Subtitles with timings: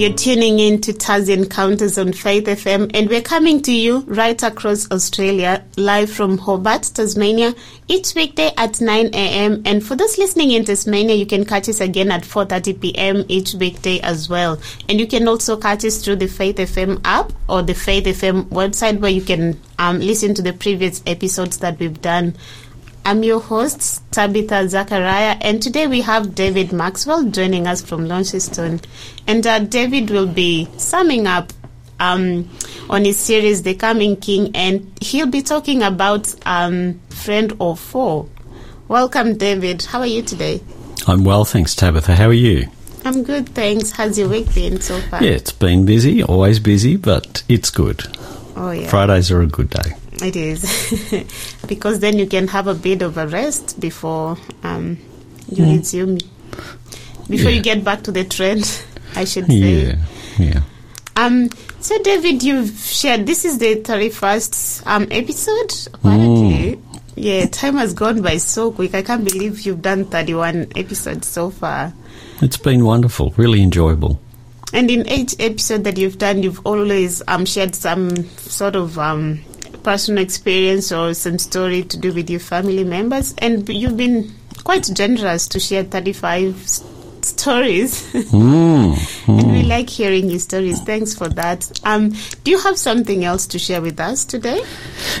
[0.00, 4.42] You're tuning in to Taz Encounters on Faith FM, and we're coming to you right
[4.42, 7.54] across Australia, live from Hobart, Tasmania,
[7.86, 9.60] each weekday at 9 a.m.
[9.66, 13.26] And for those listening in Tasmania, you can catch us again at 4:30 p.m.
[13.28, 14.58] each weekday as well.
[14.88, 18.44] And you can also catch us through the Faith FM app or the Faith FM
[18.44, 22.36] website, where you can um, listen to the previous episodes that we've done.
[23.04, 28.80] I'm your host, Tabitha Zachariah, and today we have David Maxwell joining us from Launceston.
[29.26, 31.52] And uh, David will be summing up
[31.98, 32.50] um,
[32.90, 38.28] on his series, The Coming King, and he'll be talking about um, Friend or Foe.
[38.86, 39.82] Welcome, David.
[39.84, 40.60] How are you today?
[41.06, 42.16] I'm well, thanks, Tabitha.
[42.16, 42.68] How are you?
[43.04, 43.92] I'm good, thanks.
[43.92, 45.22] How's your week been so far?
[45.24, 48.04] Yeah, it's been busy, always busy, but it's good.
[48.56, 48.88] Oh, yeah.
[48.88, 49.94] Fridays are a good day.
[50.22, 50.62] It is.
[51.66, 54.98] because then you can have a bit of a rest before um,
[55.50, 55.78] you Mm.
[55.78, 56.18] resume.
[57.28, 57.56] Before Yeah.
[57.56, 58.64] you get back to the trend,
[59.16, 59.86] I should say.
[59.86, 59.96] Yeah,
[60.38, 60.60] yeah.
[61.16, 61.48] Um,
[61.80, 66.76] so, David, you've shared this is the 31st um, episode, apparently.
[66.76, 66.82] Mm.
[67.16, 68.94] Yeah, time has gone by so quick.
[68.94, 71.92] I can't believe you've done 31 episodes so far.
[72.40, 74.20] It's been wonderful, really enjoyable.
[74.72, 79.40] And in each episode that you've done, you've always um, shared some sort of um,
[79.82, 83.34] personal experience or some story to do with your family members.
[83.38, 84.32] And you've been
[84.64, 86.84] quite generous to share 35 s-
[87.22, 88.12] stories.
[88.30, 90.80] Mm, and we like hearing your stories.
[90.80, 91.70] Thanks for that.
[91.84, 92.10] Um,
[92.44, 94.62] do you have something else to share with us today?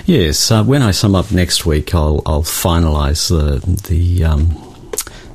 [0.06, 4.56] Yes, uh, when I sum up next week, I'll, I'll finalise the the um,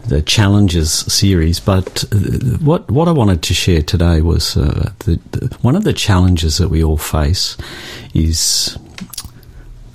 [0.07, 1.59] the challenges series.
[1.59, 2.17] But uh,
[2.63, 6.57] what what I wanted to share today was uh, the, the, one of the challenges
[6.57, 7.57] that we all face
[8.13, 8.77] is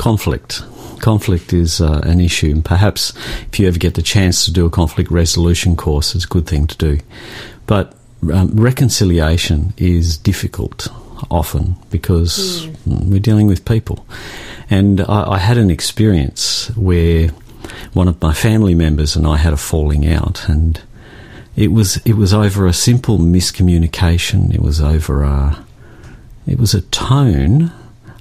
[0.01, 0.63] conflict.
[1.01, 3.13] Conflict is uh, an issue, and perhaps
[3.53, 6.47] if you ever get the chance to do a conflict resolution course, it's a good
[6.47, 6.99] thing to do.
[7.67, 7.95] But
[8.33, 10.89] um, reconciliation is difficult
[11.31, 14.07] often because we're dealing with people.
[14.71, 17.29] And I, I had an experience where
[17.93, 20.81] one of my family members and I had a falling out, and
[21.57, 24.55] it was it was over a simple miscommunication.
[24.55, 25.63] It was over a
[26.47, 27.71] it was a tone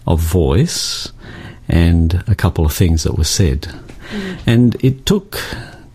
[0.05, 1.13] of voice
[1.69, 3.61] and a couple of things that were said,
[4.09, 4.37] mm.
[4.45, 5.37] and it took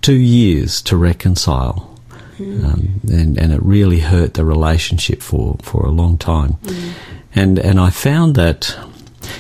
[0.01, 1.91] two years to reconcile.
[2.39, 2.65] Mm.
[2.65, 6.55] Um, and, and it really hurt the relationship for, for a long time.
[6.65, 6.93] Mm.
[7.37, 8.77] And, and I found that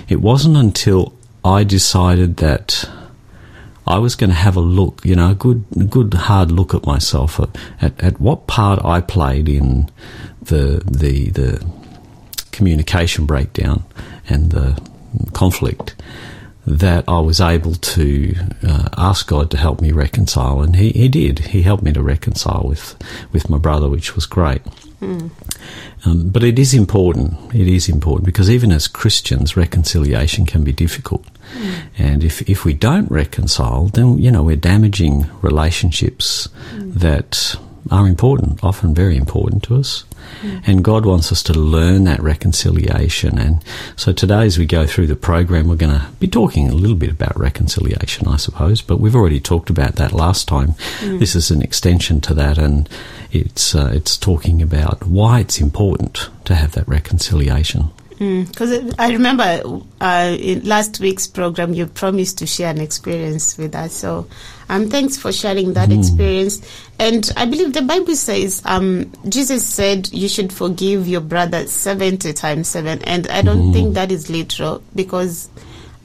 [0.09, 1.13] it wasn't until
[1.45, 2.89] I decided that
[3.87, 6.73] I was going to have a look, you know, a good, a good hard look
[6.73, 7.51] at myself at,
[7.81, 9.91] at, at what part I played in
[10.41, 11.67] the, the, the
[12.53, 13.83] communication breakdown
[14.29, 14.81] and the
[15.33, 15.95] conflict
[16.67, 18.35] that I was able to
[18.67, 21.39] uh, ask God to help me reconcile, and He, he did.
[21.39, 22.97] He helped me to reconcile with
[23.33, 24.63] with my brother, which was great.
[26.07, 27.55] Um, but it is important.
[27.55, 31.27] It is important because even as Christians, reconciliation can be difficult.
[31.99, 36.49] And if, if we don't reconcile, then you know we're damaging relationships
[36.97, 37.57] that
[37.91, 40.05] are important, often very important to us.
[40.67, 43.39] And God wants us to learn that reconciliation.
[43.39, 43.65] And
[43.97, 46.97] so today, as we go through the program, we're going to be talking a little
[46.97, 48.83] bit about reconciliation, I suppose.
[48.83, 50.75] But we've already talked about that last time.
[51.19, 52.89] This is an extension to that, and
[53.33, 57.91] it's uh, it's talking about why it's important to have that reconciliation.
[58.19, 59.63] Because I remember
[60.01, 63.93] uh, in last week's program, you promised to share an experience with us.
[63.93, 64.29] So,
[64.69, 66.61] um, thanks for sharing that experience.
[66.99, 72.33] And I believe the Bible says um, Jesus said you should forgive your brother 70
[72.35, 73.03] times 7.
[73.03, 75.49] And I don't think that is literal because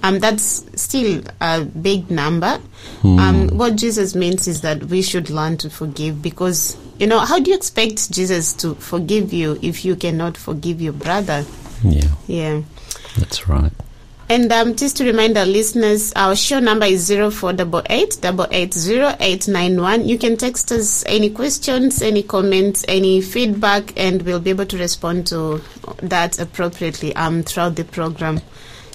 [0.01, 2.59] um, that's still a big number.
[3.03, 7.39] Um, what Jesus means is that we should learn to forgive because, you know, how
[7.39, 11.45] do you expect Jesus to forgive you if you cannot forgive your brother?
[11.83, 12.61] Yeah, Yeah.
[13.17, 13.71] that's right.
[14.31, 20.07] And um, just to remind our listeners, our show number is 0488 880891.
[20.07, 24.77] You can text us any questions, any comments, any feedback, and we'll be able to
[24.77, 25.61] respond to
[26.03, 28.39] that appropriately um, throughout the program.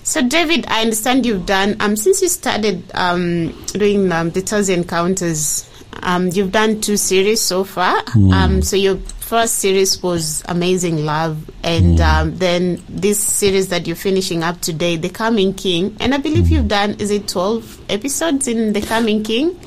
[0.04, 4.68] So, David, I understand you've done, um, since you started um, doing um, the Taz
[4.72, 5.68] Encounters,
[6.02, 8.02] um, you've done two series so far.
[8.32, 13.96] Um, so, your first series was Amazing Love, and um, then this series that you're
[13.96, 15.96] finishing up today, The Coming King.
[15.98, 19.58] And I believe you've done, is it 12 episodes in The Coming King?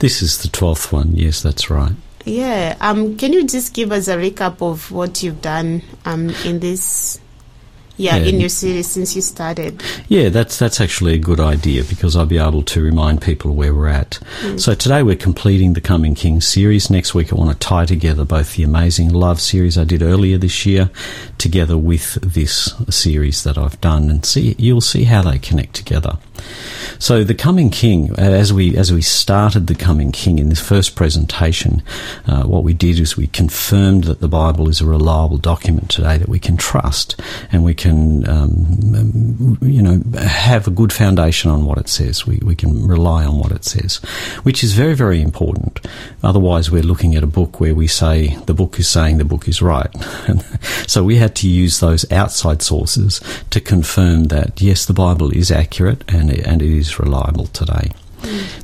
[0.00, 1.14] This is the twelfth one.
[1.14, 1.92] Yes, that's right.
[2.24, 2.76] Yeah.
[2.80, 7.20] Um, can you just give us a recap of what you've done um, in this
[8.02, 8.28] yeah, Yeah.
[8.30, 9.82] in your series since you started.
[10.08, 13.74] Yeah, that's that's actually a good idea because I'll be able to remind people where
[13.74, 14.18] we're at.
[14.42, 14.60] Mm.
[14.60, 16.90] So today we're completing the Coming King series.
[16.90, 20.38] Next week I want to tie together both the Amazing Love series I did earlier
[20.38, 20.90] this year
[21.38, 26.18] together with this series that I've done and see you'll see how they connect together.
[27.02, 30.60] So the Coming King, uh, as we as we started the Coming King in this
[30.60, 31.82] first presentation,
[32.28, 36.16] uh, what we did is we confirmed that the Bible is a reliable document today
[36.16, 37.20] that we can trust
[37.50, 42.24] and we can, um, you know, have a good foundation on what it says.
[42.24, 43.96] We we can rely on what it says,
[44.44, 45.84] which is very very important.
[46.22, 49.48] Otherwise, we're looking at a book where we say the book is saying the book
[49.48, 49.90] is right.
[50.86, 53.20] so we had to use those outside sources
[53.50, 57.90] to confirm that yes, the Bible is accurate and it, and it is reliable today.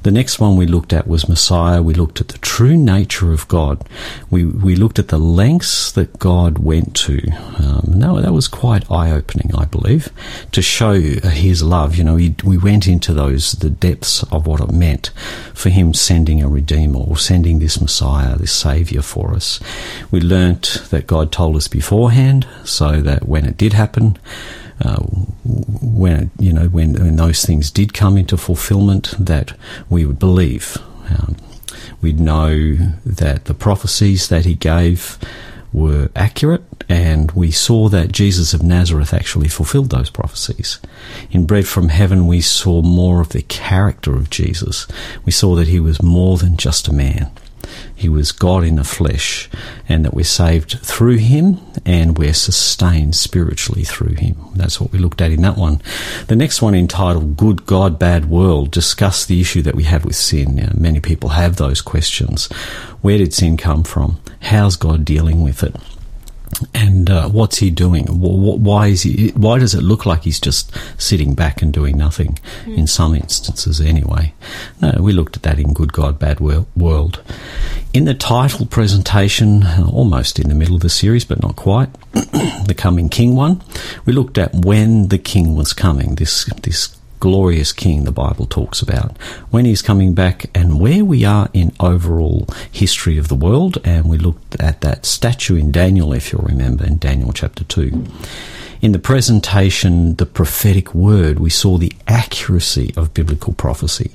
[0.05, 1.83] The next one we looked at was Messiah.
[1.83, 3.85] We looked at the true nature of God.
[4.31, 7.21] We we looked at the lengths that God went to.
[7.59, 10.11] Um, no, that was quite eye opening, I believe,
[10.53, 11.97] to show His love.
[11.97, 15.11] You know, he, we went into those the depths of what it meant
[15.55, 19.59] for Him sending a Redeemer or sending this Messiah, this Savior for us.
[20.13, 24.19] We learnt that God told us beforehand, so that when it did happen,
[24.81, 29.57] uh, when you know when, when those things did come into fulfillment, that
[29.89, 30.77] we would believe.
[31.11, 31.37] Um,
[32.01, 35.19] we'd know that the prophecies that he gave
[35.73, 40.79] were accurate, and we saw that Jesus of Nazareth actually fulfilled those prophecies.
[41.31, 44.87] In Bread from Heaven, we saw more of the character of Jesus.
[45.25, 47.31] We saw that he was more than just a man.
[47.95, 49.49] He was God in the flesh,
[49.89, 54.37] and that we're saved through him and we're sustained spiritually through him.
[54.55, 55.81] That's what we looked at in that one.
[56.27, 60.17] The next one, entitled Good God, Bad World, discussed the issue that we have with
[60.17, 60.57] sin.
[60.57, 62.47] Know, many people have those questions.
[63.01, 64.21] Where did sin come from?
[64.43, 65.77] How's God dealing with it?
[66.75, 68.07] and uh, what's he doing?
[68.07, 69.29] Why is he?
[69.31, 72.39] Why does it look like he's just sitting back and doing nothing?
[72.67, 74.35] In some instances, anyway.
[74.81, 77.23] No, we looked at that in Good God, Bad World.
[77.94, 82.75] In the title presentation, almost in the middle of the series, but not quite, the
[82.76, 83.62] Coming King one,
[84.05, 86.17] we looked at when the King was coming.
[86.17, 89.17] This this glorious king the Bible talks about,
[89.50, 93.79] when he's coming back, and where we are in overall history of the world.
[93.85, 98.05] And we looked at that statue in Daniel, if you'll remember, in Daniel chapter 2.
[98.82, 104.12] In the presentation, the prophetic word, we saw the accuracy of biblical prophecy,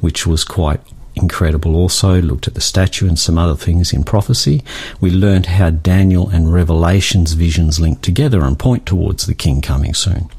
[0.00, 0.80] which was quite
[1.14, 1.76] incredible.
[1.76, 4.62] Also looked at the statue and some other things in prophecy.
[5.00, 9.94] We learned how daniel and revelation's visions link together and point towards the king coming
[9.94, 10.30] soon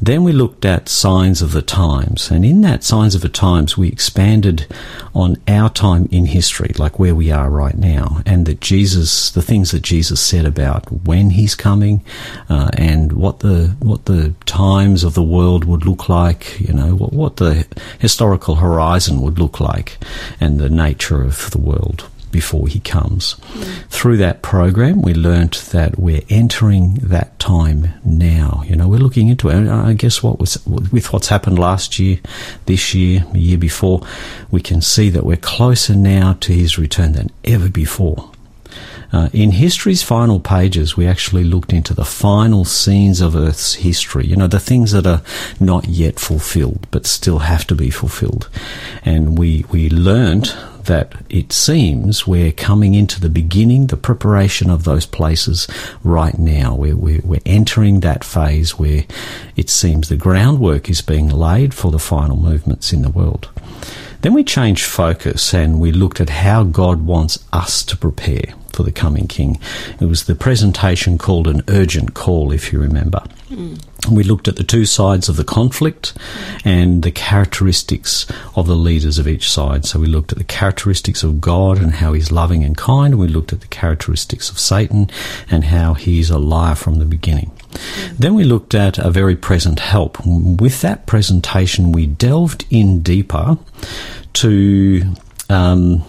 [0.00, 3.76] then we looked at signs of the times, and in that signs of the times,
[3.76, 4.66] we expanded
[5.14, 9.42] on our time in history, like where we are right now, and that Jesus, the
[9.42, 12.04] things that Jesus said about when He's coming,
[12.48, 16.94] uh, and what the what the times of the world would look like, you know,
[16.94, 17.66] what, what the
[17.98, 19.98] historical horizon would look like,
[20.40, 23.34] and the nature of the world before he comes.
[23.88, 28.64] Through that program, we learnt that we're entering that time now.
[28.66, 29.54] You know, we're looking into it.
[29.54, 32.18] And I guess what was with what's happened last year,
[32.66, 34.04] this year, the year before,
[34.50, 38.32] we can see that we're closer now to his return than ever before.
[39.12, 44.26] Uh, in history's final pages, we actually looked into the final scenes of Earth's history.
[44.26, 45.22] You know, the things that are
[45.60, 48.48] not yet fulfilled, but still have to be fulfilled.
[49.04, 49.90] And we, we
[50.84, 55.68] that it seems we're coming into the beginning, the preparation of those places
[56.02, 56.74] right now.
[56.74, 59.04] We're, we're, we're entering that phase where
[59.56, 63.48] it seems the groundwork is being laid for the final movements in the world.
[64.22, 68.84] Then we changed focus and we looked at how God wants us to prepare for
[68.84, 69.60] the coming King.
[70.00, 73.22] It was the presentation called An Urgent Call, if you remember.
[73.48, 73.74] Hmm.
[74.10, 76.14] We looked at the two sides of the conflict
[76.64, 78.26] and the characteristics
[78.56, 79.84] of the leaders of each side.
[79.84, 83.14] So we looked at the characteristics of God and how he's loving and kind.
[83.14, 85.10] And we looked at the characteristics of Satan
[85.50, 87.52] and how he's a liar from the beginning.
[88.18, 90.18] Then we looked at a very present help.
[90.24, 93.58] With that presentation, we delved in deeper
[94.34, 95.14] to
[95.48, 96.04] um,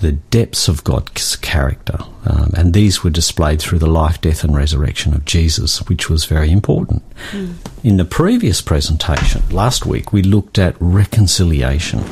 [0.00, 1.98] the depths of God's character.
[2.24, 6.24] Um, and these were displayed through the life, death, and resurrection of Jesus, which was
[6.24, 7.02] very important.
[7.84, 12.02] In the previous presentation, last week, we looked at reconciliation.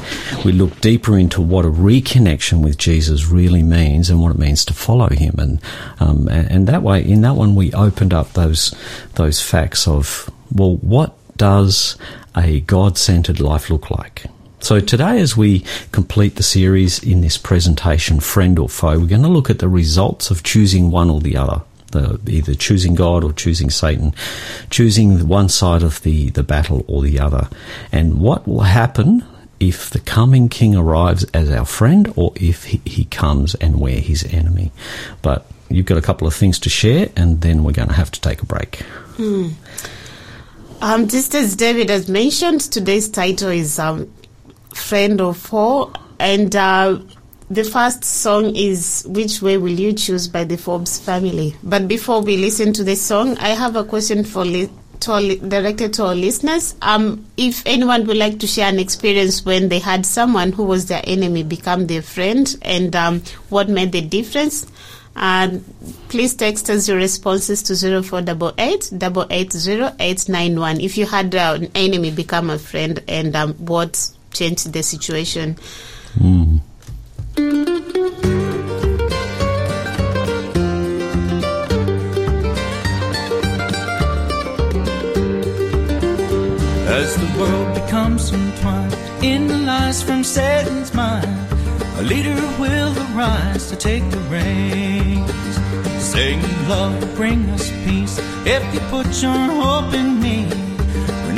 [0.45, 4.65] We looked deeper into what a reconnection with Jesus really means and what it means
[4.67, 5.35] to follow him.
[5.39, 5.61] And,
[5.99, 8.75] um, and, and that way, in that one, we opened up those,
[9.15, 11.97] those facts of, well, what does
[12.37, 14.25] a God centered life look like?
[14.61, 19.23] So today, as we complete the series in this presentation, Friend or Foe, we're going
[19.23, 21.63] to look at the results of choosing one or the other.
[21.93, 24.15] the, either choosing God or choosing Satan,
[24.71, 27.49] choosing one side of the, the battle or the other.
[27.93, 29.25] And what will happen
[29.61, 34.01] if the coming king arrives as our friend or if he, he comes and we're
[34.01, 34.71] his enemy?
[35.23, 38.11] But you've got a couple of things to share, and then we're going to have
[38.13, 38.83] to take a break.
[39.17, 39.53] Mm.
[40.81, 44.13] Um, just as David has mentioned, today's title is um,
[44.79, 46.99] Friend or Foe, and uh,
[47.51, 51.57] the first song is Which Way Will You Choose by the Forbes family.
[51.63, 54.71] But before we listen to the song, I have a question for li-
[55.01, 56.75] to directed to our listeners.
[56.83, 60.87] Um, if anyone would like to share an experience when they had someone who was
[60.87, 64.67] their enemy become their friend and um, what made the difference,
[65.17, 65.59] uh,
[66.09, 72.51] please text us your responses to 0488 880 if you had uh, an enemy become
[72.51, 75.57] a friend and um, what changed the situation.
[76.17, 76.61] Mm.
[86.87, 91.49] As the world becomes entwined in the lies from Satan's mind
[91.99, 95.33] a leader will arise to take the reins.
[96.01, 100.68] Saying love bring us peace if you put your hope in me.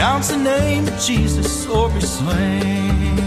[0.00, 3.18] Renounce the name of Jesus or be slain.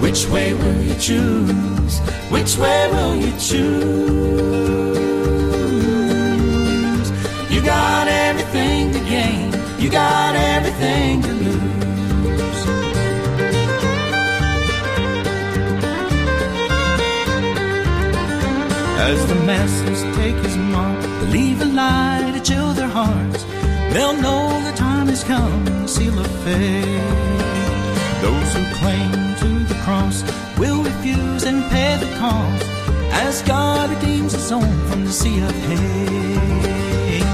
[0.00, 1.98] Which way will you choose?
[2.30, 3.90] Which way will you choose?
[7.50, 12.60] You got everything to gain, you got everything to lose.
[19.08, 23.44] As the masses take his mark, believe a lie to chill their hearts.
[23.92, 24.91] They'll know the time
[25.28, 26.84] the seal of faith.
[28.22, 29.12] Those who cling
[29.42, 30.22] to the cross
[30.58, 32.66] will refuse and pay the cost
[33.12, 37.24] as God redeems his own from the sea of hate.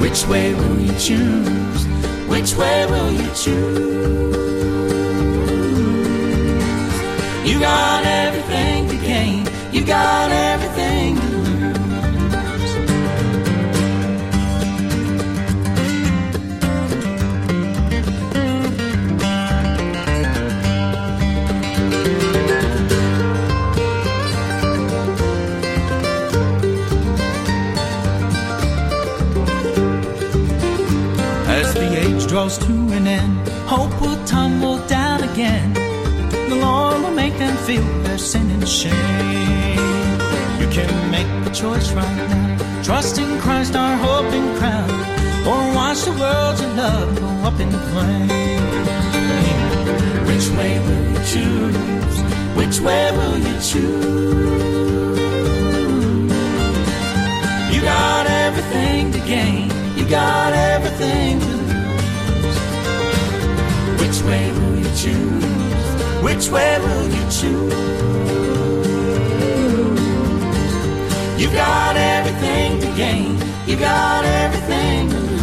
[0.00, 1.86] Which way will you choose?
[2.28, 4.36] Which way will you choose?
[7.48, 10.45] You got everything to gain you got everything
[32.36, 35.72] draws to an end, hope will tumble down again.
[36.50, 38.92] The Lord will make them feel their sin and shame.
[40.60, 42.82] You can make the choice right now.
[42.82, 44.90] Trust in Christ, our hope and crown.
[45.48, 48.30] Or watch the world's love go up in flames.
[50.28, 52.16] Which way will you choose?
[52.58, 54.12] Which way will you choose?
[57.72, 59.70] You got everything to gain.
[59.96, 61.55] You got everything to
[64.26, 65.44] way will you choose?
[66.22, 67.96] Which way will you choose?
[71.40, 73.38] You got everything to gain.
[73.66, 75.36] You got everything to lose.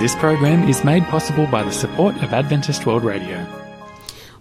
[0.00, 3.61] This program is made possible by the support of Adventist World Radio.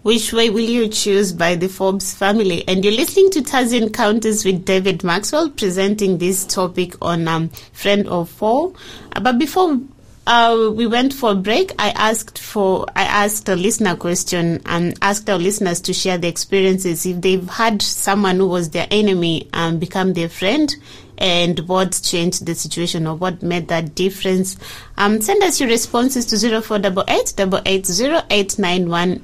[0.03, 2.67] Which way will you choose by the Forbes family?
[2.67, 8.09] And you're listening to Taz Encounters with David Maxwell presenting this topic on um, Friend
[8.09, 8.73] or Foe.
[9.15, 9.79] Uh, but before
[10.25, 14.97] uh, we went for a break, I asked for I asked a listener question and
[15.03, 19.49] asked our listeners to share their experiences if they've had someone who was their enemy
[19.53, 20.75] and become their friend
[21.19, 24.57] and what changed the situation or what made that difference.
[24.97, 29.21] Um, send us your responses to 0488 880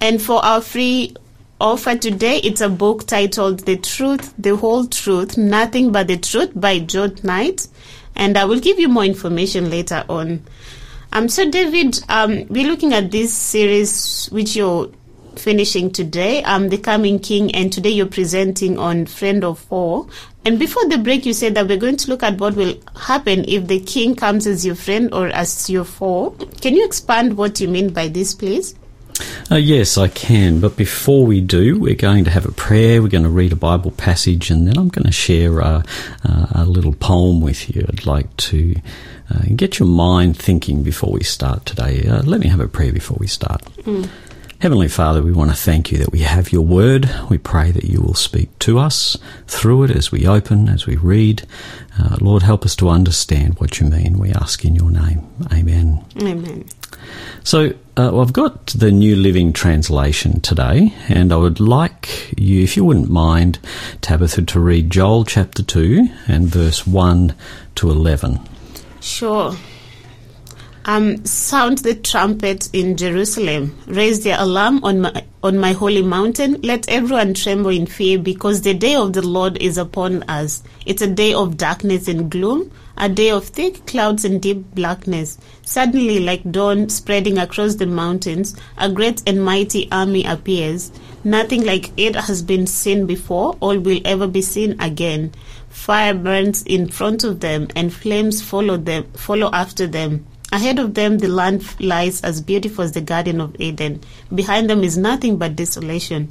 [0.00, 1.14] And for our free
[1.60, 6.52] offer today, it's a book titled The Truth, The Whole Truth, Nothing But the Truth
[6.54, 7.68] by Joe Knight.
[8.16, 10.42] And I will give you more information later on.
[11.12, 14.90] Um, so, David, um, we're looking at this series which you're
[15.36, 20.08] finishing today, um, The Coming King, and today you're presenting on Friend or Foe.
[20.44, 23.44] And before the break, you said that we're going to look at what will happen
[23.48, 26.30] if the king comes as your friend or as your foe.
[26.60, 28.74] Can you expand what you mean by this, please?
[29.50, 30.60] Uh, yes, I can.
[30.60, 33.02] But before we do, we're going to have a prayer.
[33.02, 35.84] We're going to read a Bible passage, and then I'm going to share a,
[36.24, 37.84] a little poem with you.
[37.88, 38.74] I'd like to
[39.30, 42.06] uh, get your mind thinking before we start today.
[42.08, 43.62] Uh, let me have a prayer before we start.
[43.82, 44.08] Mm.
[44.60, 47.10] Heavenly Father, we want to thank you that we have your word.
[47.28, 50.96] We pray that you will speak to us through it as we open, as we
[50.96, 51.46] read.
[51.98, 54.18] Uh, Lord, help us to understand what you mean.
[54.18, 55.26] We ask in your name.
[55.52, 56.02] Amen.
[56.18, 56.64] Amen.
[57.42, 62.76] So uh, I've got the New Living Translation today, and I would like you, if
[62.76, 63.58] you wouldn't mind,
[64.00, 67.34] Tabitha, to read Joel chapter 2 and verse 1
[67.76, 68.40] to 11.
[69.00, 69.54] Sure.
[70.86, 73.74] Um, sound the trumpet in Jerusalem.
[73.86, 76.60] Raise the alarm on my on my holy mountain.
[76.60, 80.62] Let everyone tremble in fear, because the day of the Lord is upon us.
[80.84, 85.38] It's a day of darkness and gloom, a day of thick clouds and deep blackness.
[85.62, 90.92] Suddenly, like dawn spreading across the mountains, a great and mighty army appears.
[91.24, 95.32] Nothing like it has been seen before, or will ever be seen again.
[95.70, 100.26] Fire burns in front of them, and flames follow them follow after them.
[100.54, 104.00] Ahead of them, the land lies as beautiful as the Garden of Eden.
[104.32, 106.30] Behind them is nothing but desolation.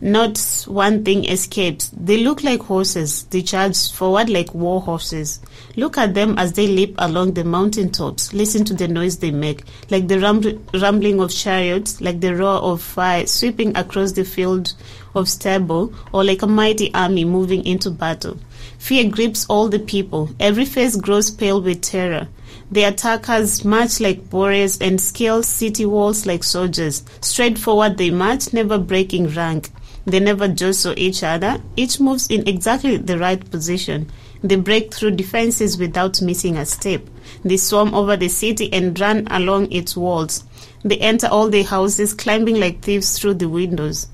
[0.00, 1.88] Not one thing escapes.
[1.96, 3.26] They look like horses.
[3.30, 5.38] They charge forward like war horses.
[5.76, 8.32] Look at them as they leap along the mountain tops.
[8.32, 12.82] Listen to the noise they make, like the rumbling of chariots, like the roar of
[12.82, 14.74] fire sweeping across the field
[15.14, 18.36] of stubble, or like a mighty army moving into battle.
[18.78, 20.28] Fear grips all the people.
[20.40, 22.26] Every face grows pale with terror.
[22.70, 27.02] The attackers march like warriors and scale city walls like soldiers.
[27.20, 29.70] Straight forward they march, never breaking rank.
[30.06, 31.60] They never jostle each other.
[31.76, 34.10] Each moves in exactly the right position.
[34.42, 37.02] They break through defenses without missing a step.
[37.44, 40.44] They swarm over the city and run along its walls.
[40.82, 44.06] They enter all the houses, climbing like thieves through the windows.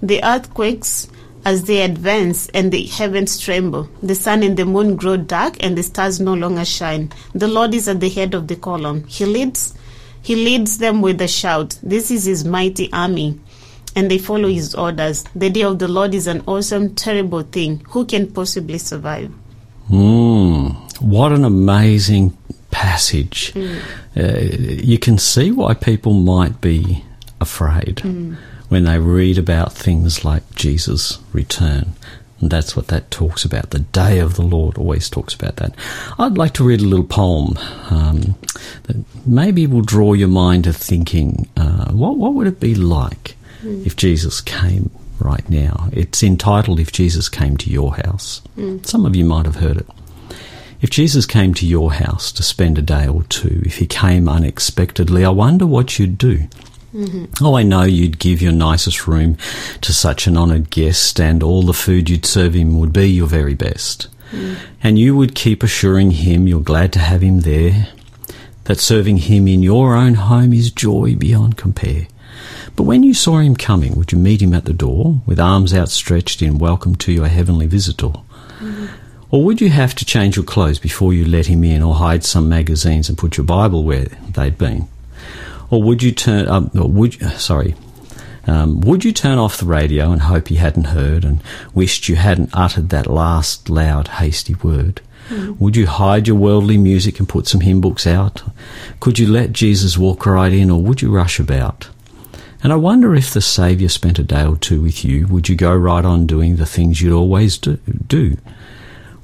[0.00, 1.08] The earthquakes
[1.44, 3.88] as they advance and the heavens tremble.
[4.02, 7.12] The sun and the moon grow dark and the stars no longer shine.
[7.34, 9.04] The Lord is at the head of the column.
[9.04, 9.74] He leads
[10.22, 11.78] he leads them with a shout.
[11.82, 13.38] This is his mighty army.
[13.94, 15.22] And they follow his orders.
[15.36, 17.84] The day of the Lord is an awesome, terrible thing.
[17.90, 19.30] Who can possibly survive?
[19.90, 22.36] Mm, what an amazing
[22.70, 23.52] passage.
[23.52, 23.80] Mm.
[24.16, 27.04] Uh, you can see why people might be
[27.40, 27.96] afraid.
[27.96, 28.36] Mm
[28.74, 31.92] when they read about things like Jesus' return.
[32.40, 33.70] And that's what that talks about.
[33.70, 35.76] The day of the Lord always talks about that.
[36.18, 37.56] I'd like to read a little poem
[37.90, 38.34] um,
[38.82, 43.36] that maybe will draw your mind to thinking uh, what, what would it be like
[43.62, 43.86] mm.
[43.86, 45.88] if Jesus came right now?
[45.92, 48.42] It's entitled If Jesus Came to Your House.
[48.56, 48.84] Mm.
[48.84, 49.86] Some of you might have heard it.
[50.80, 54.28] If Jesus came to your house to spend a day or two, if he came
[54.28, 56.48] unexpectedly, I wonder what you'd do.
[56.94, 57.44] Mm-hmm.
[57.44, 59.36] Oh, I know you'd give your nicest room
[59.80, 63.26] to such an honoured guest, and all the food you'd serve him would be your
[63.26, 64.06] very best.
[64.30, 64.56] Mm.
[64.80, 67.88] And you would keep assuring him you're glad to have him there,
[68.64, 72.06] that serving him in your own home is joy beyond compare.
[72.76, 75.74] But when you saw him coming, would you meet him at the door with arms
[75.74, 78.12] outstretched in welcome to your heavenly visitor?
[78.60, 78.88] Mm.
[79.30, 82.22] Or would you have to change your clothes before you let him in, or hide
[82.22, 84.86] some magazines and put your Bible where they'd been?
[85.70, 86.48] Or would you turn?
[86.48, 87.74] Um, would sorry.
[88.46, 92.16] Um, would you turn off the radio and hope you hadn't heard and wished you
[92.16, 95.00] hadn't uttered that last loud, hasty word?
[95.28, 95.58] Mm.
[95.58, 98.42] Would you hide your worldly music and put some hymn books out?
[99.00, 101.88] Could you let Jesus walk right in, or would you rush about?
[102.62, 105.56] And I wonder if the Saviour spent a day or two with you, would you
[105.56, 107.78] go right on doing the things you'd always do?
[108.06, 108.36] do?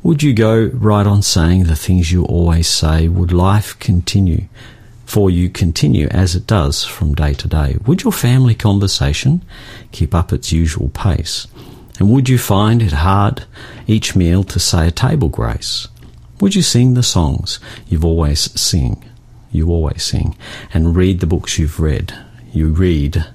[0.02, 3.08] Would you go right on saying the things you always say?
[3.08, 4.48] Would life continue
[5.10, 7.76] for you continue as it does from day to day?
[7.84, 9.42] Would your family conversation
[9.90, 11.48] keep up its usual pace?
[11.98, 13.42] And would you find it hard
[13.88, 15.88] each meal to say a table grace?
[16.40, 19.04] Would you sing the songs you've always sing,
[19.50, 20.36] you always sing,
[20.72, 22.14] and read the books you've read,
[22.52, 23.26] you read,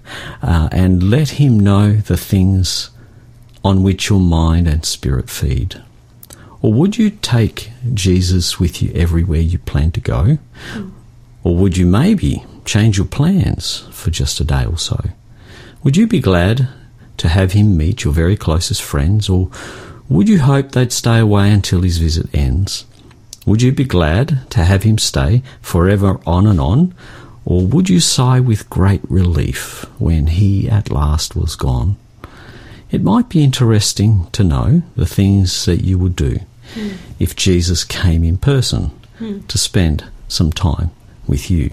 [0.42, 2.90] uh, and let him know the things
[3.66, 5.82] on which your mind and spirit feed?
[6.62, 10.38] Or would you take Jesus with you everywhere you plan to go?
[10.74, 10.95] Mm.
[11.46, 15.00] Or would you maybe change your plans for just a day or so?
[15.84, 16.68] Would you be glad
[17.18, 19.52] to have him meet your very closest friends, or
[20.10, 22.86] would you hope they'd stay away until his visit ends?
[23.46, 26.96] Would you be glad to have him stay forever on and on,
[27.46, 31.96] or would you sigh with great relief when he at last was gone?
[32.90, 36.40] It might be interesting to know the things that you would do
[36.74, 36.98] mm.
[37.20, 39.48] if Jesus came in person mm.
[39.48, 40.90] to spend some time
[41.28, 41.72] with you.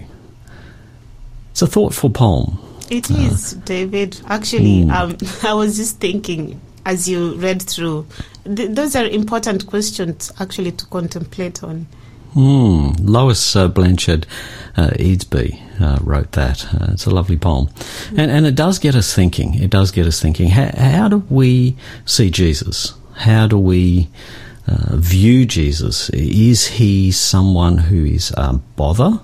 [1.51, 2.57] It's a thoughtful poem.
[2.89, 4.19] It uh, is, David.
[4.27, 4.91] Actually, mm.
[4.91, 5.17] um,
[5.49, 8.05] I was just thinking as you read through,
[8.43, 11.87] th- those are important questions actually to contemplate on.
[12.35, 12.97] Mm.
[12.99, 14.25] Lois uh, Blanchard
[14.75, 16.65] uh, Eadsby uh, wrote that.
[16.73, 17.67] Uh, it's a lovely poem.
[17.67, 18.17] Mm.
[18.17, 19.55] And, and it does get us thinking.
[19.55, 20.49] It does get us thinking.
[20.49, 22.93] How, how do we see Jesus?
[23.15, 24.09] How do we
[24.67, 26.09] uh, view Jesus?
[26.11, 29.19] Is he someone who is a bother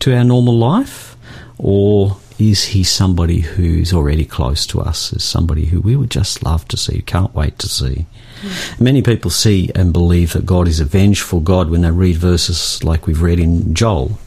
[0.00, 1.14] to our normal life?
[1.58, 5.12] or is he somebody who's already close to us?
[5.12, 8.06] Is somebody who we would just love to see, can't wait to see?
[8.42, 8.80] Mm.
[8.80, 12.82] Many people see and believe that God is a vengeful God when they read verses
[12.82, 14.18] like we've read in Joel.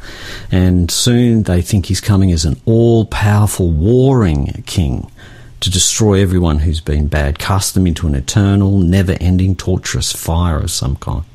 [0.51, 5.11] And soon they think he's coming as an all powerful warring king
[5.59, 10.59] to destroy everyone who's been bad, cast them into an eternal, never ending, torturous fire
[10.59, 11.25] of some kind.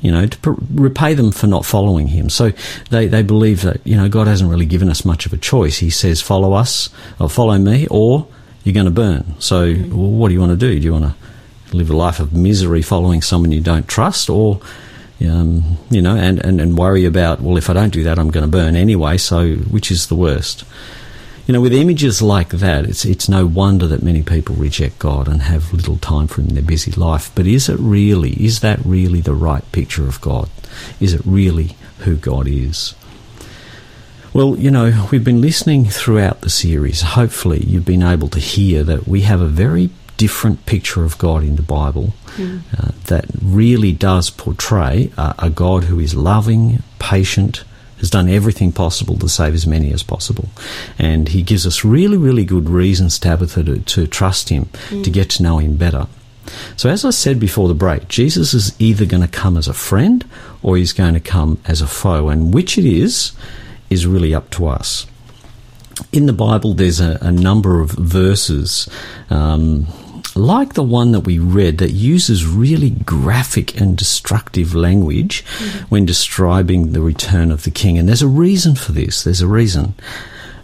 [0.00, 2.30] You know, to repay them for not following him.
[2.30, 2.52] So
[2.90, 5.78] they, they believe that, you know, God hasn't really given us much of a choice.
[5.78, 6.88] He says, follow us,
[7.20, 8.26] or follow me, or
[8.64, 9.34] you're going to burn.
[9.38, 10.78] So well, what do you want to do?
[10.78, 14.60] Do you want to live a life of misery following someone you don't trust, or
[15.20, 18.30] um, you know, and, and, and worry about, well, if I don't do that, I'm
[18.30, 20.64] going to burn anyway, so which is the worst?
[21.46, 25.26] You know, with images like that, it's it's no wonder that many people reject God
[25.26, 27.32] and have little time for Him in their busy life.
[27.34, 28.32] But is it really?
[28.32, 30.48] Is that really the right picture of God?
[31.00, 32.94] Is it really who God is?
[34.32, 37.02] Well, you know, we've been listening throughout the series.
[37.02, 41.42] Hopefully, you've been able to hear that we have a very different picture of God
[41.42, 42.62] in the Bible mm.
[42.78, 47.64] uh, that really does portray a, a God who is loving, patient,
[48.02, 50.48] has done everything possible to save as many as possible.
[50.98, 55.04] And he gives us really, really good reasons, Tabitha, to, to trust him, mm.
[55.04, 56.08] to get to know him better.
[56.76, 59.72] So, as I said before the break, Jesus is either going to come as a
[59.72, 60.28] friend
[60.64, 62.28] or he's going to come as a foe.
[62.28, 63.30] And which it is,
[63.88, 65.06] is really up to us.
[66.10, 68.88] In the Bible, there's a, a number of verses.
[69.30, 69.86] Um,
[70.36, 75.84] like the one that we read that uses really graphic and destructive language mm-hmm.
[75.86, 77.98] when describing the return of the king.
[77.98, 79.24] And there's a reason for this.
[79.24, 79.94] There's a reason.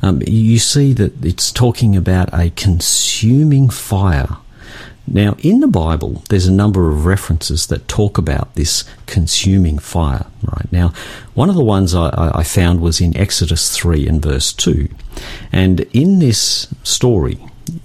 [0.03, 4.37] Um, you see that it's talking about a consuming fire.
[5.11, 10.27] Now, in the Bible, there's a number of references that talk about this consuming fire.
[10.43, 10.93] Right now,
[11.35, 14.89] one of the ones I, I found was in Exodus 3 and verse 2.
[15.51, 17.39] And in this story,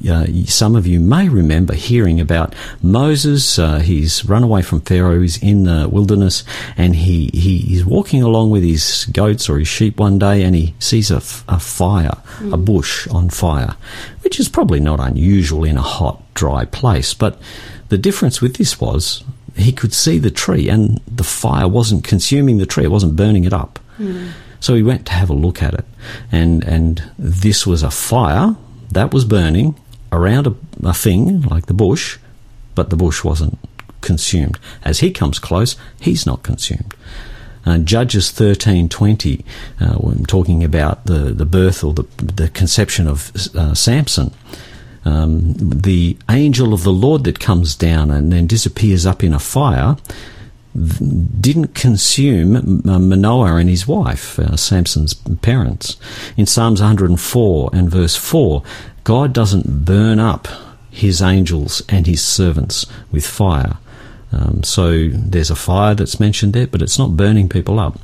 [0.09, 3.57] uh, some of you may remember hearing about Moses.
[3.57, 5.21] Uh, he's run away from Pharaoh.
[5.21, 6.43] He's in the wilderness,
[6.77, 10.55] and he, he he's walking along with his goats or his sheep one day, and
[10.55, 11.17] he sees a,
[11.47, 12.53] a fire, mm.
[12.53, 13.75] a bush on fire,
[14.21, 17.13] which is probably not unusual in a hot, dry place.
[17.13, 17.39] But
[17.89, 19.23] the difference with this was
[19.55, 23.43] he could see the tree, and the fire wasn't consuming the tree; it wasn't burning
[23.43, 23.79] it up.
[23.99, 24.31] Mm.
[24.59, 25.85] So he went to have a look at it,
[26.31, 28.55] and and this was a fire
[28.93, 29.75] that was burning
[30.11, 32.17] around a, a thing like the bush,
[32.75, 33.57] but the bush wasn't
[34.01, 34.59] consumed.
[34.83, 36.93] As he comes close, he's not consumed.
[37.65, 39.45] Uh, Judges thirteen twenty,
[39.79, 44.31] uh, when talking about the, the birth or the, the conception of uh, Samson,
[45.05, 49.39] um, the angel of the Lord that comes down and then disappears up in a
[49.39, 49.95] fire
[50.75, 55.97] didn't consume Manoah and his wife, uh, Samson's parents.
[56.35, 58.63] In Psalms 104 and verse 4,
[59.03, 60.47] God doesn't burn up
[60.89, 63.77] his angels and his servants with fire.
[64.31, 67.99] Um, so there's a fire that's mentioned there, but it's not burning people up.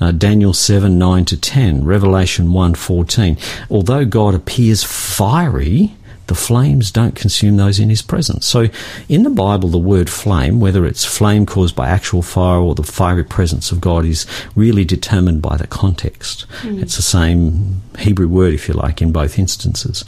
[0.00, 3.38] Uh, Daniel 7, 9 to 10, Revelation 1, 14.
[3.70, 5.94] Although God appears fiery,
[6.26, 8.46] the flames don't consume those in his presence.
[8.46, 8.68] So
[9.08, 12.82] in the Bible, the word flame, whether it's flame caused by actual fire or the
[12.82, 16.46] fiery presence of God, is really determined by the context.
[16.62, 16.82] Mm.
[16.82, 20.04] It's the same Hebrew word, if you like, in both instances.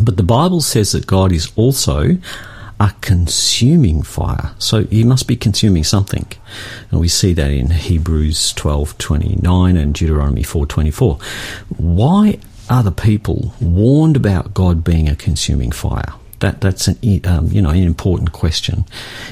[0.00, 2.18] But the Bible says that God is also
[2.80, 4.52] a consuming fire.
[4.58, 6.26] So he must be consuming something.
[6.90, 11.18] And we see that in Hebrews 12:29 and Deuteronomy 4:24.
[11.76, 12.38] Why
[12.82, 16.14] the people warned about God being a consuming fire?
[16.40, 18.84] That, that's an um, you know an important question.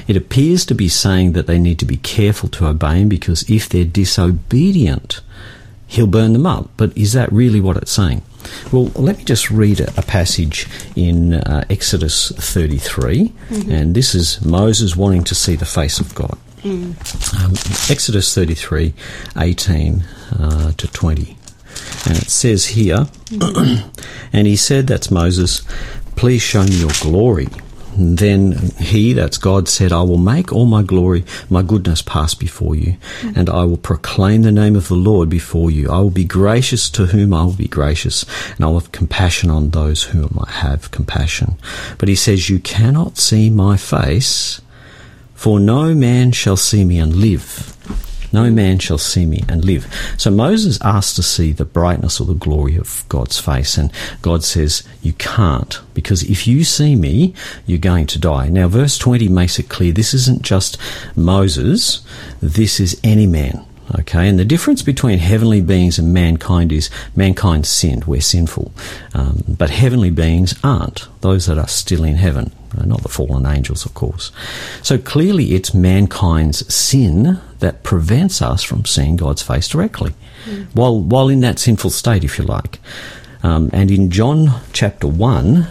[0.07, 3.47] It appears to be saying that they need to be careful to obey him because
[3.49, 5.21] if they're disobedient,
[5.85, 6.69] he'll burn them up.
[6.75, 8.23] But is that really what it's saying?
[8.71, 13.71] Well, let me just read a, a passage in uh, Exodus 33, mm-hmm.
[13.71, 16.37] and this is Moses wanting to see the face of God.
[16.63, 16.95] Mm.
[17.43, 17.51] Um,
[17.91, 18.93] Exodus 33,
[19.37, 20.03] 18
[20.39, 21.37] uh, to 20.
[22.05, 23.07] And it says here,
[24.33, 25.61] and he said, That's Moses,
[26.15, 27.47] please show me your glory.
[27.95, 32.33] And Then he, that's God, said, I will make all my glory, my goodness pass
[32.33, 33.39] before you, mm-hmm.
[33.39, 35.91] and I will proclaim the name of the Lord before you.
[35.91, 38.25] I will be gracious to whom I will be gracious,
[38.55, 41.55] and I will have compassion on those whom I have compassion.
[41.97, 44.59] But he says, You cannot see my face,
[45.35, 47.72] for no man shall see me and live.
[48.33, 49.87] No man shall see me and live.
[50.17, 53.91] So Moses asked to see the brightness or the glory of God's face, and
[54.23, 57.35] God says, You can't, because if you see me,
[57.67, 58.49] you're going to die.
[58.49, 60.77] Now, verse 20 makes it clear this isn't just
[61.15, 62.01] Moses,
[62.41, 63.65] this is any man.
[63.99, 68.71] Okay, and the difference between heavenly beings and mankind is mankind sinned, we're sinful.
[69.13, 73.45] Um, but heavenly beings aren't, those that are still in heaven, uh, not the fallen
[73.45, 74.31] angels, of course.
[74.81, 80.13] So clearly it's mankind's sin that prevents us from seeing God's face directly,
[80.45, 80.67] mm.
[80.73, 82.79] while, while in that sinful state, if you like.
[83.43, 85.67] Um, and in John chapter 1,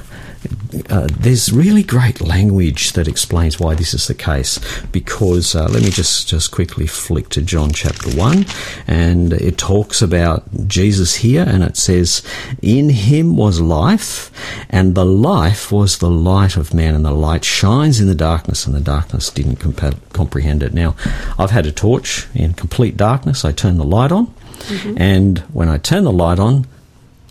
[0.88, 4.58] uh, there's really great language that explains why this is the case.
[4.90, 8.46] Because uh, let me just just quickly flick to John chapter one,
[8.86, 12.22] and it talks about Jesus here, and it says,
[12.62, 14.30] "In him was life,
[14.70, 18.66] and the life was the light of man, and the light shines in the darkness,
[18.66, 20.96] and the darkness didn't comp- comprehend it." Now,
[21.38, 23.44] I've had a torch in complete darkness.
[23.44, 24.94] I turn the light on, mm-hmm.
[25.00, 26.66] and when I turn the light on,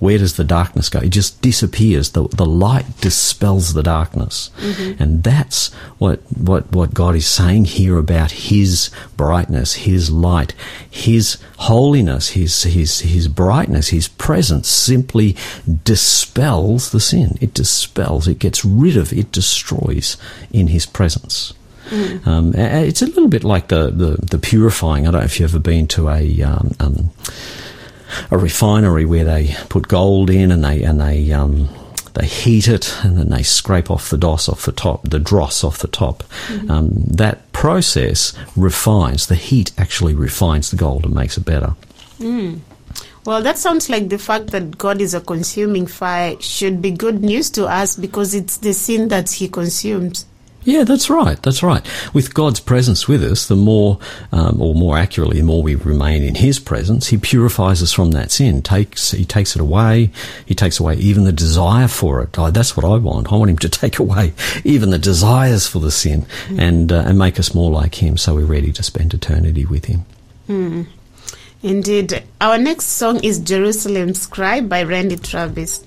[0.02, 0.98] where does the darkness go?
[0.98, 2.10] It just disappears.
[2.10, 4.50] The, the light dispels the darkness.
[4.58, 5.02] Mm-hmm.
[5.02, 10.56] And that's what, what, what God is saying here about His brightness, His light,
[10.90, 15.38] His holiness, His, His, His brightness, His presence simply
[15.84, 17.38] dispels the sin.
[17.40, 20.18] It dispels, it gets rid of, it destroys
[20.52, 21.54] in His presence.
[21.92, 22.26] Mm.
[22.26, 25.08] Um, it's a little bit like the, the, the, purifying.
[25.08, 27.12] I don't know if you've ever been to a um, um,
[28.30, 31.70] a refinery where they put gold in and they and they um,
[32.14, 35.64] they heat it and then they scrape off the dross off the top, the dross
[35.64, 36.24] off the top.
[36.48, 36.72] Mm-hmm.
[36.72, 39.72] Um, that process refines the heat.
[39.78, 41.76] Actually, refines the gold and makes it better.
[42.20, 42.60] Mm.
[43.24, 47.22] Well, that sounds like the fact that God is a consuming fire should be good
[47.22, 50.26] news to us because it's the sin that He consumes.
[50.64, 51.42] Yeah, that's right.
[51.42, 51.84] That's right.
[52.14, 54.00] With God's presence with us, the more,
[54.32, 58.12] um, or more accurately, the more we remain in His presence, He purifies us from
[58.12, 58.62] that sin.
[58.62, 60.12] Takes He takes it away.
[60.46, 62.38] He takes away even the desire for it.
[62.38, 63.32] Oh, that's what I want.
[63.32, 66.60] I want Him to take away even the desires for the sin, mm.
[66.60, 69.86] and uh, and make us more like Him, so we're ready to spend eternity with
[69.86, 70.06] Him.
[70.48, 70.86] Mm.
[71.64, 72.24] Indeed.
[72.40, 75.86] Our next song is "Jerusalem Cry by Randy Travis.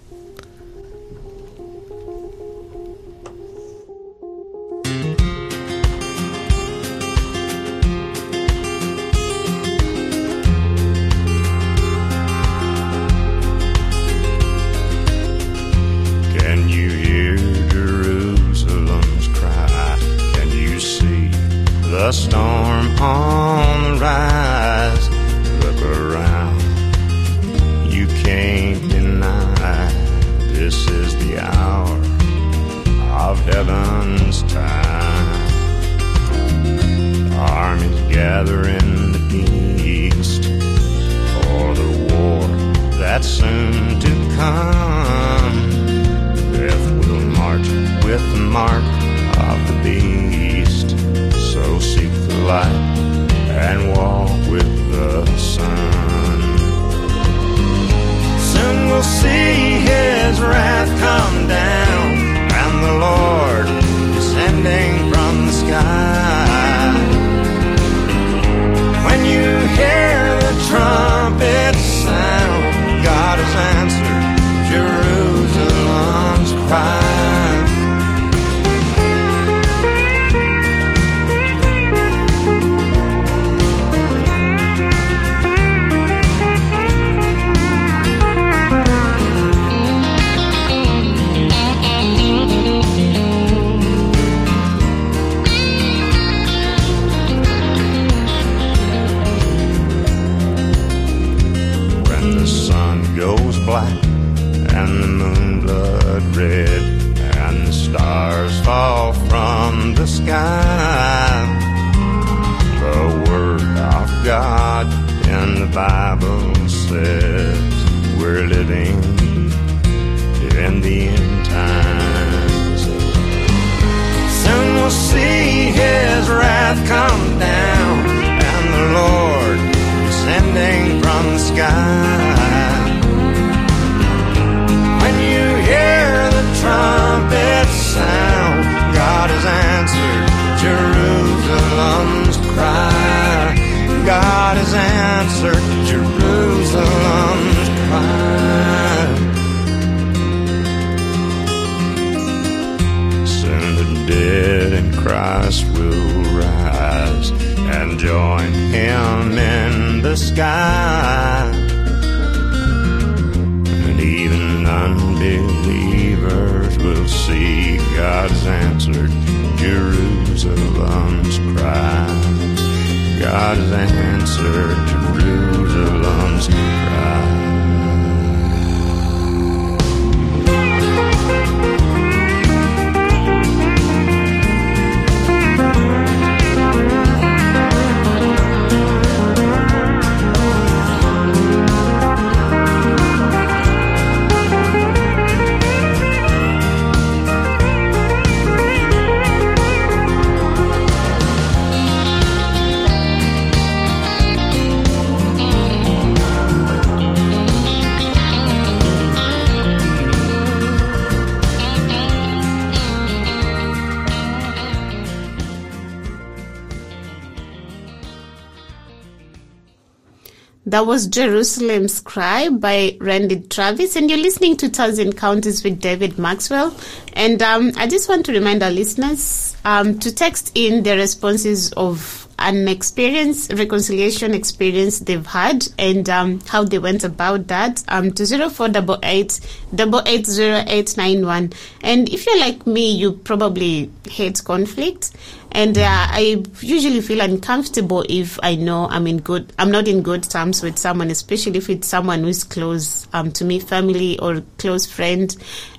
[220.74, 226.18] That was Jerusalem's Cry by Randy Travis, and you're listening to Tales Encounters with David
[226.18, 226.76] Maxwell.
[227.12, 231.72] And um, I just want to remind our listeners um, to text in their responses
[231.74, 238.10] of an experience, reconciliation experience they've had, and um, how they went about that um,
[238.10, 239.38] to zero four double eight
[239.72, 241.52] double eight zero eight nine one.
[241.82, 245.12] And if you're like me, you probably hate conflict
[245.54, 250.02] and uh, I usually feel uncomfortable if I know I'm in good, I'm not in
[250.02, 254.42] good terms with someone, especially if it's someone who's close um, to me, family or
[254.58, 255.34] close friend,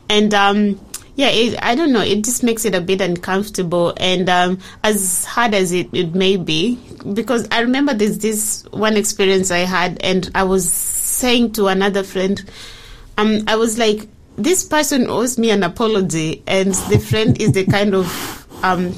[0.10, 0.80] and um,
[1.18, 5.26] yeah, it, I don't know, it just makes it a bit uncomfortable, and um, as
[5.26, 6.80] hard as it, it may be,
[7.14, 12.04] because I remember there's this one experience I had, and I was saying to another
[12.04, 12.44] friend,
[13.18, 14.08] um, I was like,
[14.38, 18.94] this person owes me an apology, and the friend is the kind of um,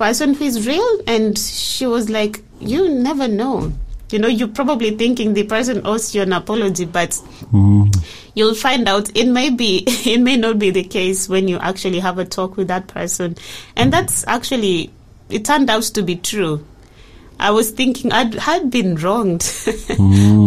[0.00, 1.00] person who is real?
[1.06, 3.70] And she was like, You never know.
[4.10, 7.10] You know, you're probably thinking the person owes you an apology, but
[7.52, 7.94] Mm.
[8.34, 12.00] you'll find out it may be, it may not be the case when you actually
[12.00, 13.36] have a talk with that person.
[13.76, 14.90] And that's actually,
[15.28, 16.64] it turned out to be true.
[17.38, 19.40] I was thinking I'd had been wronged,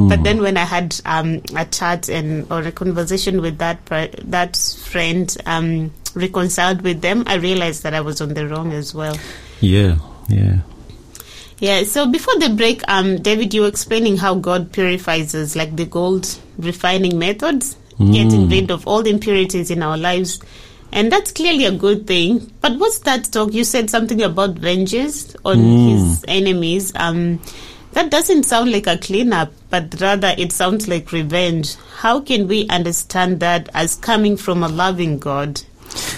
[0.09, 3.83] but then when I had um, a chat and or a conversation with that
[4.25, 8.93] that friend, um, reconciled with them, I realized that I was on the wrong as
[8.93, 9.17] well.
[9.63, 9.97] Yeah,
[10.27, 10.57] yeah.
[11.59, 11.83] Yeah.
[11.83, 15.85] So before the break, um, David, you were explaining how God purifies us, like the
[15.85, 17.77] gold refining methods,
[18.11, 20.41] getting rid of all the impurities in our lives.
[20.91, 22.51] And that's clearly a good thing.
[22.59, 23.53] But what's that talk?
[23.53, 25.57] You said something about vengeance on
[25.89, 26.91] his enemies.
[26.95, 27.39] Um,
[27.93, 31.75] that doesn't sound like a cleanup, but rather it sounds like revenge.
[31.97, 35.61] How can we understand that as coming from a loving God?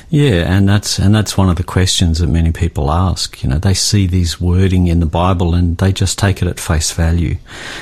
[0.09, 3.41] Yeah, and that's and that's one of the questions that many people ask.
[3.43, 6.59] You know, they see these wording in the Bible and they just take it at
[6.59, 7.37] face value.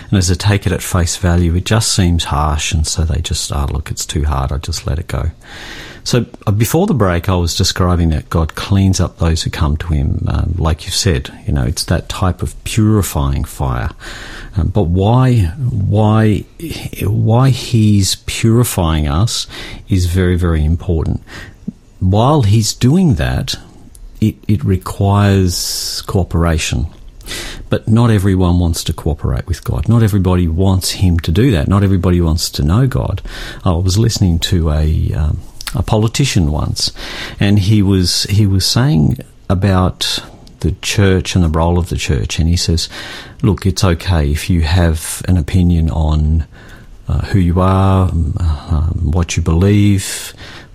[0.10, 3.22] And as they take it at face value, it just seems harsh, and so they
[3.22, 4.52] just, oh, look, it's too hard.
[4.52, 5.32] I just let it go.
[6.06, 9.78] So uh, before the break, I was describing that God cleans up those who come
[9.78, 11.30] to Him, um, like you've said.
[11.48, 13.90] You know, it's that type of purifying fire.
[14.58, 16.40] Um, but why, why,
[17.02, 19.48] why He's purifying us
[19.88, 21.22] is very, very important.
[22.10, 23.56] While He's doing that,
[24.20, 26.88] it, it requires cooperation.
[27.70, 29.88] But not everyone wants to cooperate with God.
[29.88, 31.68] Not everybody wants Him to do that.
[31.68, 33.22] Not everybody wants to know God.
[33.64, 35.40] I was listening to a um,
[35.76, 36.92] a politician once,
[37.40, 39.18] and he was he was saying
[39.50, 40.20] about
[40.60, 42.90] the church and the role of the church, and he says,
[43.42, 46.46] "Look, it's okay if you have an opinion on
[47.08, 50.34] uh, who you are, um, um, what you believe."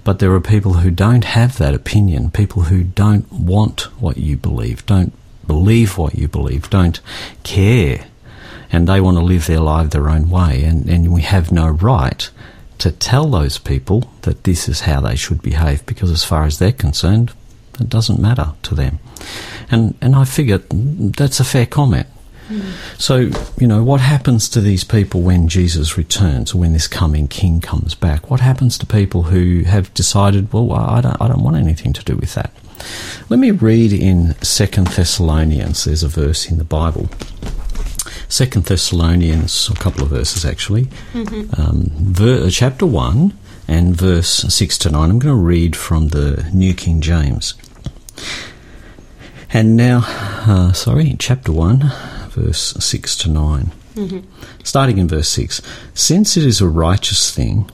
[0.08, 4.38] But there are people who don't have that opinion, people who don't want what you
[4.38, 5.12] believe, don't
[5.46, 6.98] believe what you believe, don't
[7.42, 8.06] care,
[8.72, 11.68] and they want to live their life their own way, and, and we have no
[11.68, 12.30] right
[12.78, 16.58] to tell those people that this is how they should behave because as far as
[16.58, 17.34] they're concerned,
[17.78, 19.00] it doesn't matter to them.
[19.70, 22.06] And and I figure that's a fair comment.
[22.98, 27.28] So, you know, what happens to these people when Jesus returns or when this coming
[27.28, 28.30] king comes back?
[28.30, 32.04] What happens to people who have decided, well, I don't, I don't want anything to
[32.04, 32.52] do with that?
[33.28, 35.84] Let me read in Second Thessalonians.
[35.84, 37.08] There's a verse in the Bible.
[38.28, 40.88] Second Thessalonians, a couple of verses actually,
[41.56, 43.36] um, ver- chapter one
[43.66, 45.10] and verse six to nine.
[45.10, 47.54] I'm going to read from the New King James.
[49.50, 51.90] And now, uh, sorry, chapter one,
[52.38, 53.70] verse six to 9
[54.62, 55.60] Starting in verse six,
[55.92, 57.68] since it is a righteous thing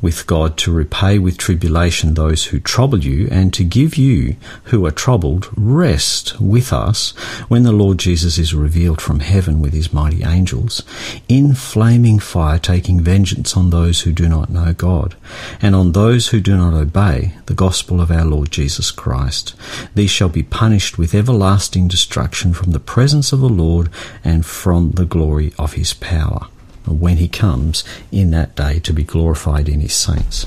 [0.00, 4.86] with God to repay with tribulation those who trouble you, and to give you who
[4.86, 7.10] are troubled rest with us
[7.48, 10.82] when the Lord Jesus is revealed from heaven with his mighty angels,
[11.28, 15.14] in flaming fire, taking vengeance on those who do not know God,
[15.60, 19.54] and on those who do not obey the gospel of our Lord Jesus Christ.
[19.94, 23.90] These shall be punished with everlasting destruction from the presence of the Lord
[24.24, 26.48] and from the glory of his power
[26.86, 30.46] when he comes in that day to be glorified in his saints.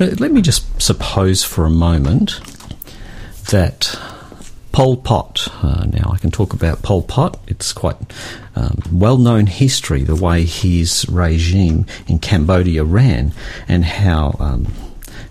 [0.00, 2.40] Uh, let me just suppose for a moment
[3.50, 3.98] that
[4.72, 7.96] Pol Pot, uh, now I can talk about Pol Pot, it's quite
[8.56, 13.32] um, well known history, the way his regime in Cambodia ran
[13.68, 14.36] and how.
[14.38, 14.72] Um,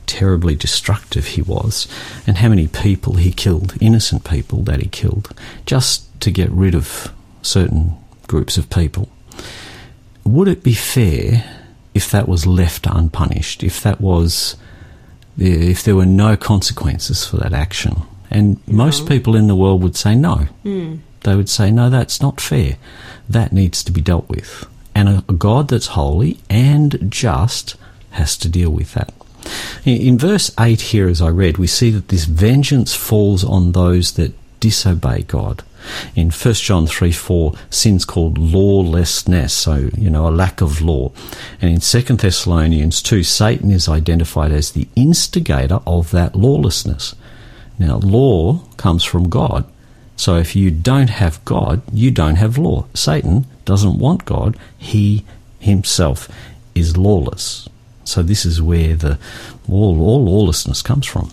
[0.06, 1.88] terribly destructive he was,
[2.28, 5.34] and how many people he killed, innocent people that he killed,
[5.66, 7.12] just to get rid of
[7.42, 7.98] certain
[8.28, 9.10] groups of people
[10.26, 11.62] would it be fair
[11.94, 13.64] if that was left unpunished?
[13.64, 14.56] If that was,
[15.38, 18.02] if there were no consequences for that action?
[18.30, 18.86] And no.
[18.86, 20.48] most people in the world would say no.
[20.66, 21.00] Mm.
[21.22, 22.78] They would say, no, that's not fair.
[23.30, 24.68] That needs to be dealt with.
[24.96, 27.76] And a, a God that's holy and just
[28.12, 29.14] has to deal with that.
[29.86, 34.14] In verse 8 here, as I read, we see that this vengeance falls on those
[34.14, 35.64] that disobey God.
[36.16, 41.12] In 1 John 3 4, sin's called lawlessness, so, you know, a lack of law.
[41.62, 47.16] And in 2 Thessalonians 2, Satan is identified as the instigator of that lawlessness.
[47.80, 49.66] Now, law comes from God.
[50.16, 52.86] So if you don't have God, you don't have law.
[52.94, 54.58] Satan doesn't want God.
[54.78, 55.26] He
[55.60, 56.30] himself
[56.76, 57.68] is lawless.
[58.04, 59.18] So this is where the
[59.70, 61.32] all, all lawlessness comes from.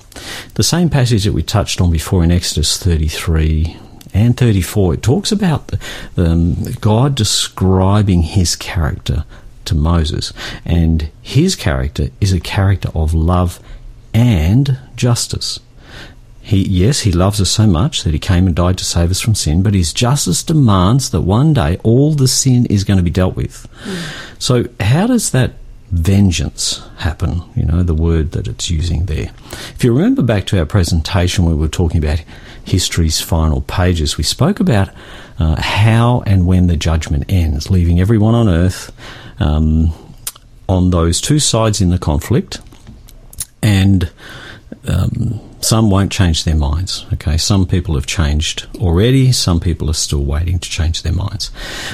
[0.54, 3.76] The same passage that we touched on before in Exodus 33
[4.12, 5.72] and 34, it talks about
[6.16, 9.24] um, God describing his character
[9.66, 10.32] to Moses.
[10.64, 13.60] And his character is a character of love
[14.12, 15.60] and justice.
[16.42, 19.20] He, yes, he loves us so much that he came and died to save us
[19.20, 23.04] from sin, but his justice demands that one day all the sin is going to
[23.04, 23.68] be dealt with.
[23.84, 24.40] Mm.
[24.40, 25.52] So, how does that
[25.92, 27.42] vengeance happen?
[27.54, 29.30] You know, the word that it's using there.
[29.74, 32.24] If you remember back to our presentation where we were talking about
[32.64, 34.90] history's final pages, we spoke about
[35.38, 38.92] uh, how and when the judgment ends, leaving everyone on earth
[39.40, 39.92] um,
[40.68, 42.60] on those two sides in the conflict
[43.62, 44.10] and
[44.86, 47.04] um, some won't change their minds.
[47.12, 49.30] Okay, some people have changed already.
[49.32, 51.50] Some people are still waiting to change their minds.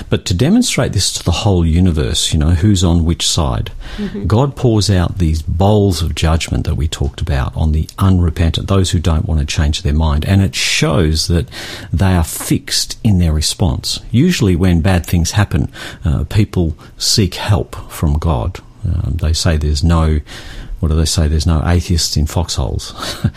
[0.08, 4.26] But to demonstrate this to the whole universe, you know, who's on which side, mm-hmm.
[4.26, 8.90] God pours out these bowls of judgment that we talked about on the unrepentant, those
[8.92, 11.48] who don't want to change their mind, and it shows that
[11.92, 14.00] they are fixed in their response.
[14.10, 15.70] Usually, when bad things happen,
[16.04, 18.60] uh, people seek help from God.
[18.84, 20.20] Um, they say there's no
[20.80, 21.26] what do they say?
[21.26, 22.94] There's no atheists in foxholes.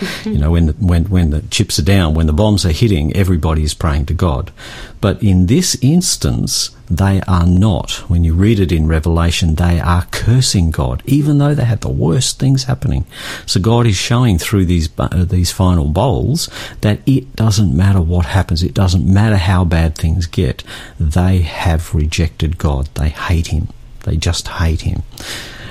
[0.25, 3.15] you know, when the, when when the chips are down, when the bombs are hitting,
[3.15, 4.51] everybody is praying to God.
[4.99, 7.91] But in this instance, they are not.
[8.09, 11.87] When you read it in Revelation, they are cursing God, even though they had the
[11.87, 13.05] worst things happening.
[13.45, 16.49] So God is showing through these uh, these final bowls
[16.81, 18.63] that it doesn't matter what happens.
[18.63, 20.61] It doesn't matter how bad things get.
[20.99, 22.89] They have rejected God.
[22.95, 23.69] They hate Him.
[24.03, 25.03] They just hate Him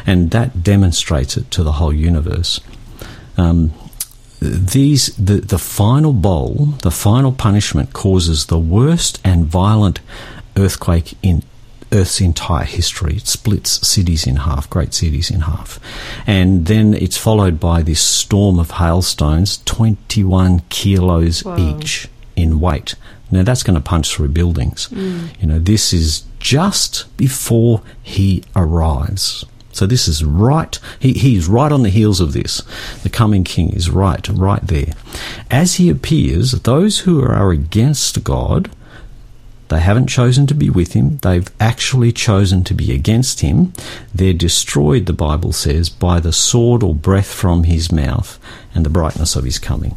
[0.08, 2.60] and that demonstrates it to the whole universe.
[3.36, 3.74] Um,
[4.40, 10.00] these the the final bowl, the final punishment, causes the worst and violent
[10.56, 11.42] earthquake in
[11.92, 13.16] Earth's entire history.
[13.16, 15.78] It splits cities in half, great cities in half.
[16.26, 21.56] And then it's followed by this storm of hailstones, 21 kilos Whoa.
[21.58, 22.94] each in weight.
[23.30, 24.88] Now that's going to punch through buildings.
[24.88, 25.40] Mm.
[25.40, 29.44] You know, this is just before he arrives.
[29.78, 32.62] So this is right, he, he's right on the heels of this.
[33.04, 34.94] The coming king is right, right there.
[35.52, 38.72] As he appears, those who are against God,
[39.68, 43.72] they haven't chosen to be with him, they've actually chosen to be against him.
[44.12, 48.36] They're destroyed, the Bible says, by the sword or breath from his mouth
[48.74, 49.96] and the brightness of his coming.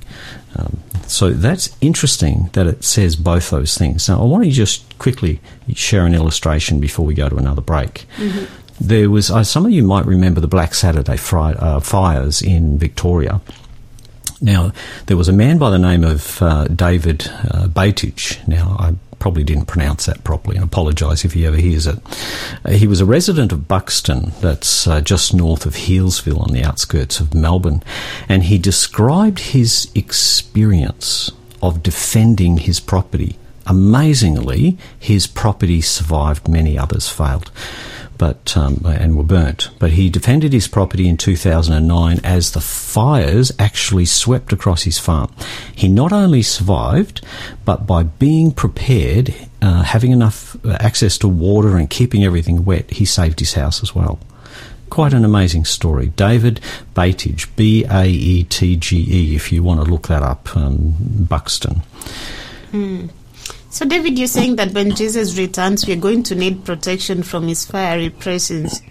[0.56, 4.08] Um, so that's interesting that it says both those things.
[4.08, 5.40] Now, I want to just quickly
[5.74, 8.06] share an illustration before we go to another break.
[8.18, 8.61] Mm-hmm.
[8.82, 12.80] There was uh, some of you might remember the Black Saturday fri- uh, fires in
[12.80, 13.40] Victoria.
[14.42, 14.72] Now,
[15.06, 17.68] there was a man by the name of uh, David uh,
[18.48, 22.00] Now, I probably didn't pronounce that properly and apologise if he ever hears it.
[22.66, 26.64] Uh, he was a resident of Buxton, that's uh, just north of Healesville on the
[26.64, 27.84] outskirts of Melbourne,
[28.28, 33.38] and he described his experience of defending his property.
[33.68, 37.52] Amazingly, his property survived, many others failed.
[38.22, 39.72] But um, and were burnt.
[39.80, 45.34] But he defended his property in 2009 as the fires actually swept across his farm.
[45.74, 47.26] He not only survived,
[47.66, 52.92] but by being prepared, uh, having enough uh, access to water and keeping everything wet,
[52.92, 54.20] he saved his house as well.
[54.92, 56.10] Quite an amazing story.
[56.10, 56.62] David
[56.94, 60.94] Baetge, B A E T G E, if you want to look that up, um,
[61.28, 61.82] Buxton.
[62.70, 63.08] Hmm.
[63.72, 67.66] So, David, you're saying that when Jesus returns, we're going to need protection from his
[67.66, 68.82] fiery presence.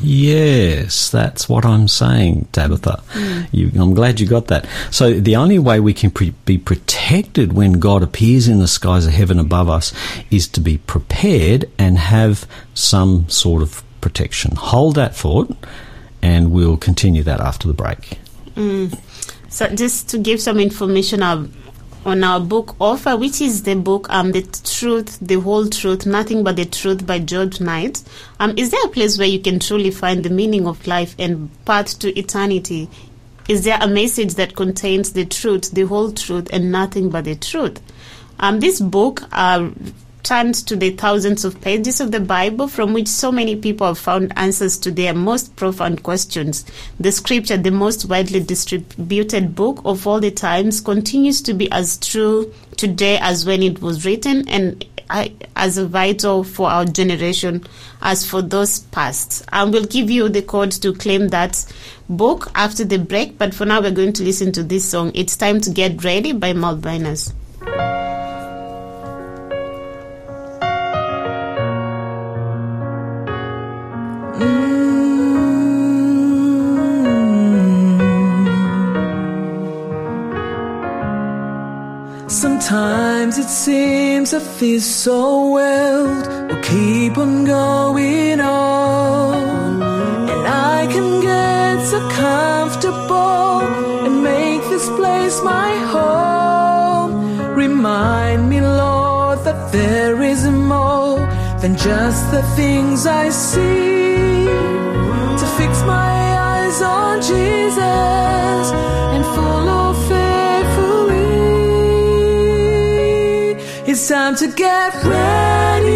[0.00, 3.02] Yes, that's what I'm saying, Tabitha.
[3.12, 3.48] Mm.
[3.50, 4.66] You, I'm glad you got that.
[4.92, 9.06] So, the only way we can pre- be protected when God appears in the skies
[9.06, 9.92] of heaven above us
[10.30, 14.54] is to be prepared and have some sort of protection.
[14.54, 15.52] Hold that thought,
[16.22, 18.18] and we'll continue that after the break.
[18.54, 18.96] Mm.
[19.48, 21.24] So, just to give some information,
[22.04, 26.42] on our book offer, which is the book um the truth, the whole truth, nothing
[26.42, 28.02] but the truth by George Knight.
[28.38, 31.50] Um, is there a place where you can truly find the meaning of life and
[31.64, 32.88] path to eternity?
[33.48, 37.34] Is there a message that contains the truth, the whole truth, and nothing but the
[37.34, 37.80] truth?
[38.38, 39.70] Um, this book uh,
[40.22, 43.98] turned to the thousands of pages of the Bible from which so many people have
[43.98, 46.64] found answers to their most profound questions.
[46.98, 51.98] The scripture, the most widely distributed book of all the times, continues to be as
[51.98, 57.64] true today as when it was written and uh, as vital for our generation
[58.00, 59.44] as for those past.
[59.52, 61.66] I will give you the code to claim that
[62.08, 65.10] book after the break, but for now we're going to listen to this song.
[65.14, 67.32] It's time to get ready by Malvinas.
[83.50, 86.04] Seems I feel so well.
[86.46, 89.82] We'll keep on going on.
[90.32, 93.62] And I can get so comfortable
[94.06, 97.54] and make this place my home.
[97.56, 101.18] Remind me, Lord, that there is more
[101.60, 104.44] than just the things I see.
[105.40, 106.14] To fix my
[106.48, 107.59] eyes on Jesus
[114.00, 115.90] It's time to get ready.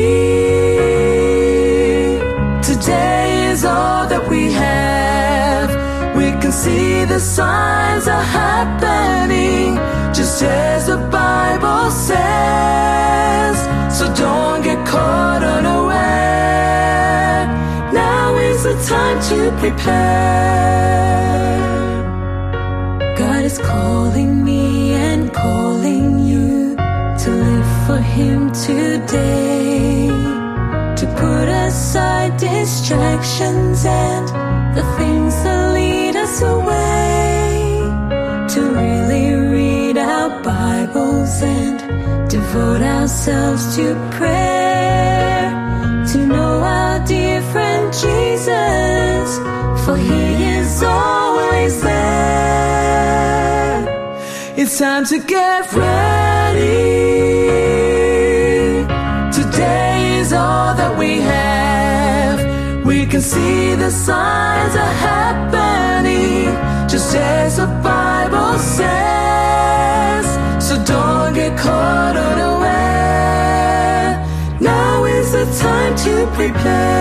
[2.60, 5.70] Today is all that we have.
[6.14, 9.76] We can see the signs are happening,
[10.12, 13.56] just as the Bible says.
[13.98, 17.46] So don't get caught unaware.
[17.90, 20.44] Now is the time to prepare.
[28.14, 30.06] Him today.
[31.00, 34.28] To put aside distractions and
[34.76, 37.80] the things that lead us away.
[38.54, 45.50] To really read our Bibles and devote ourselves to prayer.
[46.12, 49.28] To know our dear friend Jesus,
[49.84, 52.94] for He is always there.
[54.56, 57.03] It's time to get ready.
[63.14, 66.46] Can see the signs are happening,
[66.88, 70.26] just as the Bible says.
[70.58, 72.66] So don't get caught unaware.
[74.60, 76.94] Now is the time to prepare.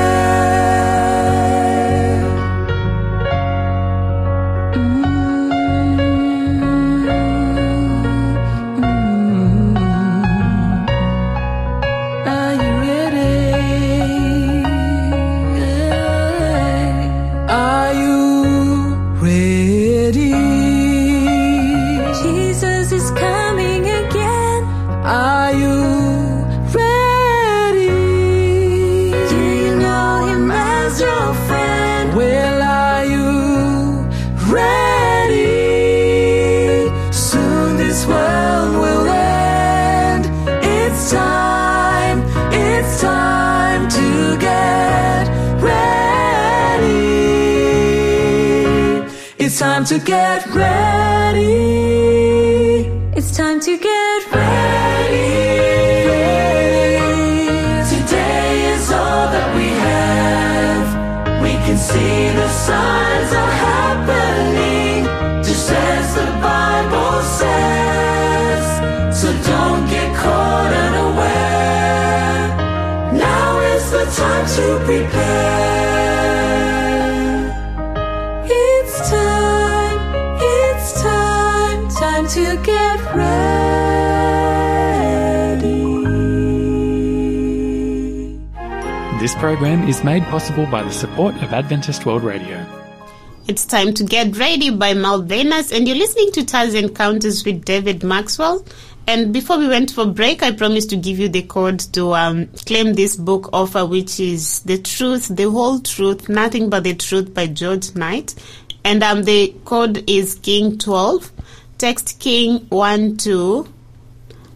[50.06, 51.44] Get ready.
[53.16, 55.32] It's time to get ready.
[57.90, 61.42] Today is all that we have.
[61.42, 65.06] We can see the signs are happening,
[65.44, 68.66] just as the Bible says.
[69.22, 72.48] So don't get caught unaware.
[73.14, 75.73] Now is the time to prepare.
[89.24, 92.66] This program is made possible by the support of Adventist World Radio.
[93.48, 98.04] It's time to get ready by Malvenas, and you're listening to Taz Encounters with David
[98.04, 98.66] Maxwell.
[99.08, 102.48] And before we went for break, I promised to give you the code to um,
[102.66, 107.34] claim this book offer, which is The Truth, The Whole Truth, Nothing But the Truth
[107.34, 108.36] by George Knight.
[108.84, 111.32] And um, the code is King12.
[111.78, 113.74] Text King 1 2.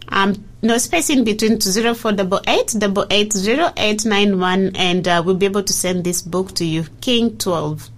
[0.09, 2.75] Um, no space in between to 0488
[3.11, 6.85] 880 and uh, we'll be able to send this book to you.
[7.01, 7.89] King 12.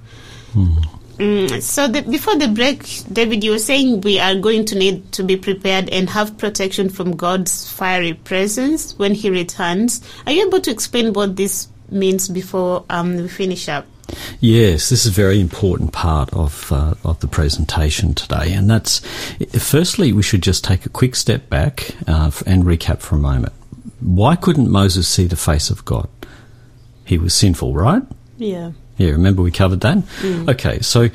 [1.19, 5.11] Mm, so the, before the break, David, you were saying we are going to need
[5.11, 10.01] to be prepared and have protection from God's fiery presence when He returns.
[10.25, 13.85] Are you able to explain what this means before um, we finish up?
[14.39, 18.99] Yes, this is a very important part of uh, of the presentation today, and that's
[19.57, 23.53] firstly we should just take a quick step back uh, and recap for a moment.
[23.99, 26.07] Why couldn't Moses see the face of God?
[27.03, 28.03] He was sinful, right?
[28.37, 28.71] Yeah.
[28.99, 30.03] Yeah, remember we covered that?
[30.49, 31.07] Okay, so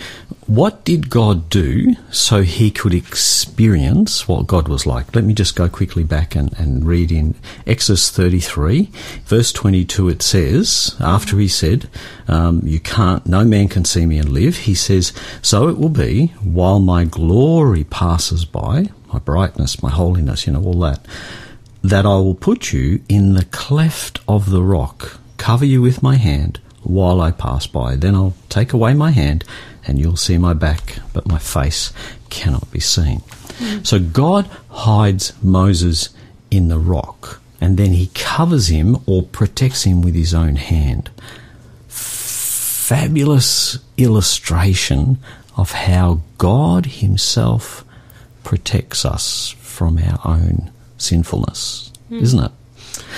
[0.46, 5.14] what did God do so he could experience what God was like?
[5.14, 7.34] Let me just go quickly back and, and read in
[7.66, 8.90] Exodus 33,
[9.26, 10.08] verse 22.
[10.08, 11.90] It says, after he said,
[12.26, 15.12] um, You can't, no man can see me and live, he says,
[15.42, 20.64] So it will be while my glory passes by, my brightness, my holiness, you know,
[20.64, 21.04] all that,
[21.82, 26.16] that I will put you in the cleft of the rock, cover you with my
[26.16, 27.96] hand while I pass by.
[27.96, 29.44] Then I'll take away my hand
[29.86, 31.92] and you'll see my back, but my face
[32.30, 33.20] cannot be seen.
[33.58, 33.82] Hmm.
[33.82, 36.10] So God hides Moses
[36.50, 41.10] in the rock and then he covers him or protects him with his own hand.
[41.88, 45.18] Fabulous illustration
[45.56, 47.84] of how God himself
[48.42, 52.18] protects us from our own sinfulness, hmm.
[52.18, 52.52] isn't it?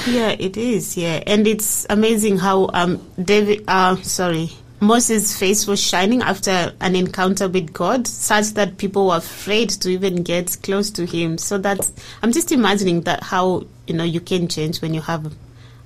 [0.06, 0.96] Yeah, it is.
[0.96, 4.50] Yeah, and it's amazing how um David, uh, sorry,
[4.80, 9.88] Moses' face was shining after an encounter with God, such that people were afraid to
[9.90, 11.38] even get close to him.
[11.38, 15.32] So that's I'm just imagining that how you know you can change when you have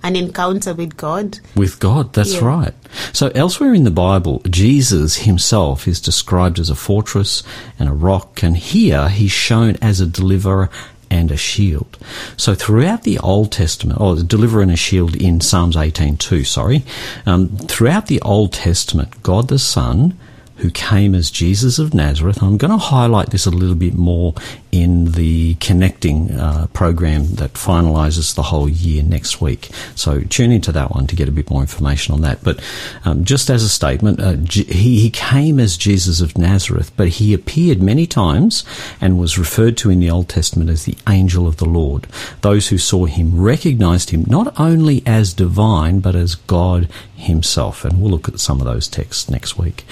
[0.02, 1.38] an encounter with God.
[1.54, 2.44] With God, that's Yeah.
[2.44, 2.74] right.
[3.12, 7.42] So elsewhere in the Bible, Jesus himself is described as a fortress
[7.78, 10.70] and a rock, and here he's shown as a deliverer
[11.10, 11.98] and a shield.
[12.36, 16.84] So throughout the Old Testament, or the deliverer and a shield in Psalms 18.2, sorry,
[17.26, 20.16] um, throughout the Old Testament, God the Son,
[20.56, 24.34] who came as Jesus of Nazareth, I'm going to highlight this a little bit more
[24.72, 29.70] in the connecting uh, program that finalises the whole year next week.
[29.94, 32.42] So tune into that one to get a bit more information on that.
[32.44, 32.60] But
[33.04, 37.08] um, just as a statement, uh, J- he, he came as Jesus of Nazareth, but
[37.08, 38.64] he appeared many times
[39.00, 42.06] and was referred to in the Old Testament as the angel of the Lord.
[42.42, 47.84] Those who saw him recognized him not only as divine, but as God himself.
[47.84, 49.84] And we'll look at some of those texts next week.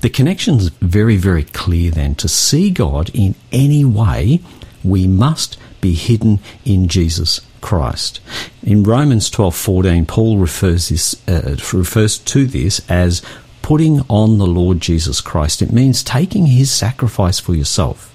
[0.00, 2.14] The connection's very, very clear then.
[2.16, 4.21] To see God in any way,
[4.84, 8.20] we must be hidden in Jesus Christ.
[8.62, 13.22] In Romans 12:14, Paul refers this uh, refers to this as
[13.62, 15.62] putting on the Lord Jesus Christ.
[15.62, 18.08] It means taking his sacrifice for yourself.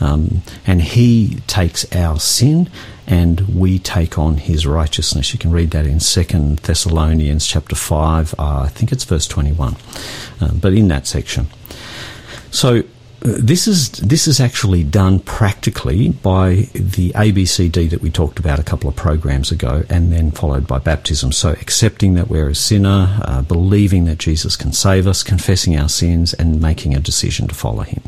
[0.00, 2.70] Um, and he takes our sin
[3.06, 5.32] and we take on his righteousness.
[5.32, 9.76] You can read that in Second Thessalonians chapter 5, uh, I think it's verse 21,
[10.40, 11.48] uh, but in that section.
[12.50, 12.84] So
[13.20, 18.62] this is this is actually done practically by the ABCD that we talked about a
[18.62, 21.30] couple of programs ago, and then followed by baptism.
[21.32, 25.88] So accepting that we're a sinner, uh, believing that Jesus can save us, confessing our
[25.88, 28.02] sins, and making a decision to follow Him.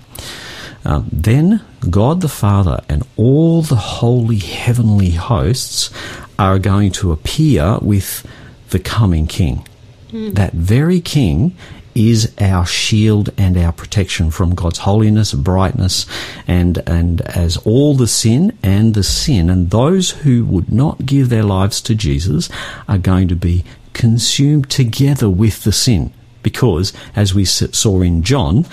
[0.85, 5.91] Um, then God the Father and all the holy heavenly hosts
[6.39, 8.27] are going to appear with
[8.71, 9.67] the coming King.
[10.13, 11.57] That very King
[11.95, 16.07] is our shield and our protection from God's holiness, brightness,
[16.47, 21.29] and and as all the sin and the sin, and those who would not give
[21.29, 22.49] their lives to Jesus
[22.89, 26.13] are going to be consumed together with the sin,
[26.43, 28.67] because as we saw in John,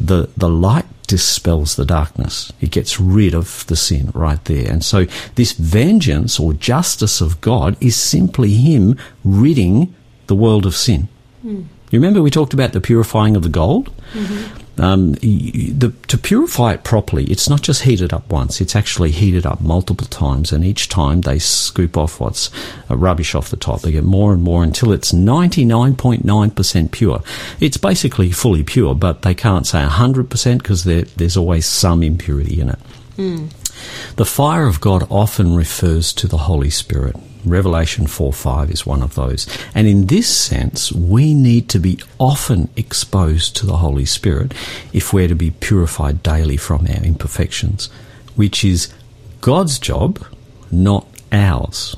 [0.00, 2.52] the the light dispels the darkness.
[2.60, 4.70] It gets rid of the sin right there.
[4.70, 9.92] And so this vengeance or justice of God is simply Him ridding
[10.28, 11.08] the world of sin.
[11.42, 11.62] Hmm.
[11.90, 13.92] You remember we talked about the purifying of the gold?
[14.78, 19.44] Um, the, to purify it properly, it's not just heated up once, it's actually heated
[19.44, 22.50] up multiple times, and each time they scoop off what's
[22.90, 23.82] uh, rubbish off the top.
[23.82, 27.22] They get more and more until it's 99.9% pure.
[27.60, 32.70] It's basically fully pure, but they can't say 100% because there's always some impurity in
[32.70, 32.78] it.
[33.18, 33.50] Mm.
[34.16, 37.16] The fire of God often refers to the Holy Spirit.
[37.44, 39.46] Revelation 4 5 is one of those.
[39.74, 44.52] And in this sense, we need to be often exposed to the Holy Spirit
[44.92, 47.88] if we're to be purified daily from our imperfections,
[48.36, 48.92] which is
[49.40, 50.24] God's job,
[50.70, 51.96] not ours.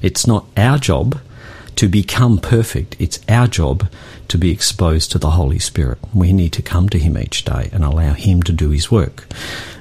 [0.00, 1.20] It's not our job
[1.78, 3.88] to become perfect, it's our job
[4.26, 5.98] to be exposed to the Holy Spirit.
[6.12, 9.28] We need to come to Him each day and allow Him to do His work.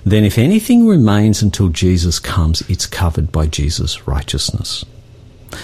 [0.05, 4.85] Then, if anything remains until Jesus comes, it's covered by Jesus' righteousness.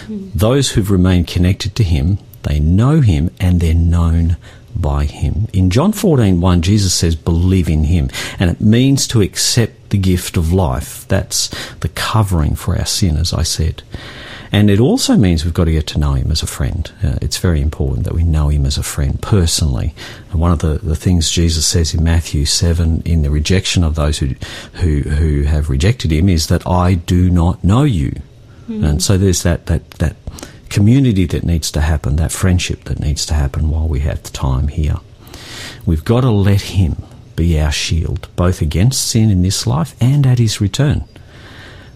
[0.07, 0.33] Mm.
[0.33, 4.37] Those who've remained connected to Him, they know Him and they're known
[4.75, 5.47] by Him.
[5.53, 8.09] In John 14 1, Jesus says, believe in Him.
[8.39, 11.07] And it means to accept the gift of life.
[11.09, 11.49] That's
[11.81, 13.83] the covering for our sin, as I said.
[14.53, 16.89] And it also means we've got to get to know him as a friend.
[17.03, 19.95] Uh, it's very important that we know him as a friend personally.
[20.29, 23.95] And one of the, the things Jesus says in Matthew 7 in the rejection of
[23.95, 24.27] those who,
[24.73, 28.21] who, who have rejected him is that I do not know you.
[28.69, 28.87] Mm.
[28.87, 30.15] And so there's that, that, that
[30.69, 34.29] community that needs to happen, that friendship that needs to happen while we have the
[34.29, 34.97] time here.
[35.83, 36.97] We've got to let him
[37.35, 41.05] be our shield, both against sin in this life and at his return.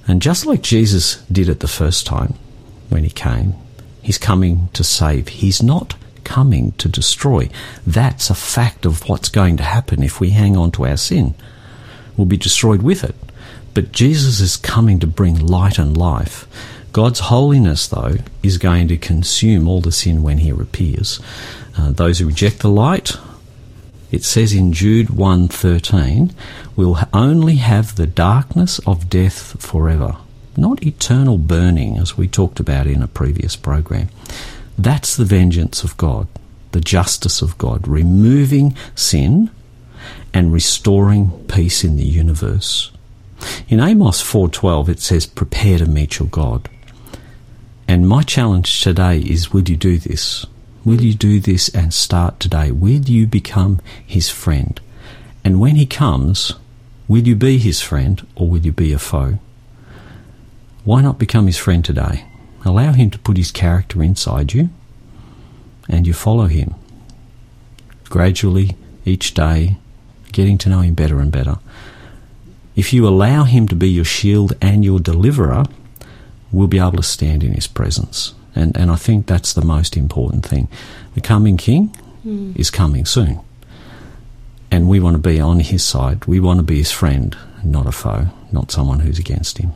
[0.08, 2.34] And just like Jesus did it the first time,
[2.90, 3.54] when he came.
[4.02, 5.28] He's coming to save.
[5.28, 7.50] He's not coming to destroy.
[7.86, 11.36] That's a fact of what's going to happen if we hang on to our sin.
[12.16, 13.16] We'll be destroyed with it.
[13.74, 16.48] But Jesus is coming to bring light and life.
[16.92, 21.20] God's holiness, though, is going to consume all the sin when he appears.
[21.78, 23.12] Uh, those who reject the light,
[24.12, 26.34] it says in Jude 1:13,
[26.76, 30.18] will only have the darkness of death forever
[30.58, 34.10] not eternal burning, as we talked about in a previous program.
[34.78, 36.28] That's the vengeance of God,
[36.72, 39.50] the justice of God, removing sin
[40.34, 42.92] and restoring peace in the universe.
[43.70, 46.70] In Amos 4:12 it says prepare to meet your God.
[47.88, 50.46] And my challenge today is will you do this?
[50.84, 52.72] Will you do this and start today?
[52.72, 54.80] Will you become his friend?
[55.44, 56.54] And when he comes,
[57.08, 59.40] will you be his friend or will you be a foe?
[60.88, 62.24] Why not become his friend today?
[62.64, 64.70] Allow him to put his character inside you
[65.90, 66.76] and you follow him.
[68.06, 69.76] Gradually, each day,
[70.32, 71.58] getting to know him better and better.
[72.78, 75.66] If you allow him to be your shield and your deliverer,
[76.54, 78.34] we'll be able to stand in his presence.
[78.56, 80.70] And, and I think that's the most important thing.
[81.16, 81.94] The coming king
[82.26, 82.56] mm.
[82.56, 83.42] is coming soon.
[84.72, 86.24] And we want to be on his side.
[86.28, 89.74] We want to be his friend, not a foe, not someone who's against him.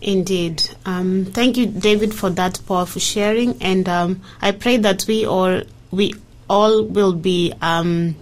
[0.00, 0.68] Indeed.
[0.84, 5.62] Um, thank you, David, for that powerful sharing, and um, I pray that we all
[5.90, 6.14] we
[6.48, 8.16] all will be um,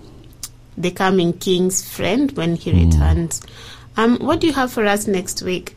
[0.77, 2.91] the coming King's friend when he mm.
[2.91, 3.43] returns.
[3.97, 5.75] Um, what do you have for us next week?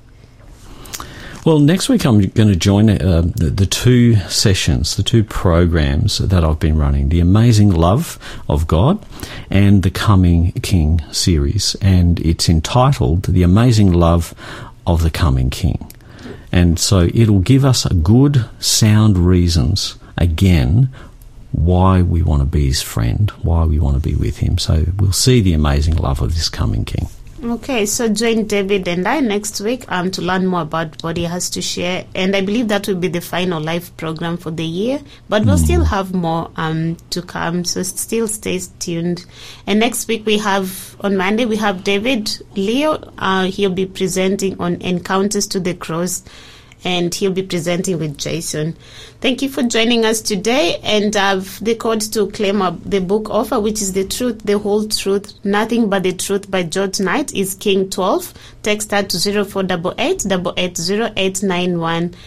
[1.44, 6.20] Well, next week I'm going to join uh, the, the, two sessions, the two programs
[6.20, 9.04] that I've been running The Amazing Love of God
[9.50, 11.76] and the Coming King series.
[11.82, 14.36] And it's entitled The Amazing Love
[14.86, 15.92] of the Coming King.
[16.52, 20.90] And so it'll give us a good, sound reasons again
[21.52, 24.58] why we want to be his friend, why we want to be with him.
[24.58, 27.08] So we'll see the amazing love of this coming king.
[27.44, 31.24] Okay, so join David and I next week um, to learn more about what he
[31.24, 32.06] has to share.
[32.14, 35.00] And I believe that will be the final live program for the year.
[35.28, 35.64] But we'll mm.
[35.64, 39.26] still have more um, to come, so still stay tuned.
[39.66, 43.12] And next week we have, on Monday, we have David Leo.
[43.18, 46.24] Uh, he'll be presenting on Encounters to the Cross
[46.84, 48.76] and he'll be presenting with Jason.
[49.20, 50.80] Thank you for joining us today.
[50.84, 54.88] And uh, the code to claim the book offer, which is the truth, the whole
[54.88, 58.34] truth, nothing but the truth by George Knight, is King 12.
[58.64, 60.26] Text that to 0488
[60.58, 62.18] 880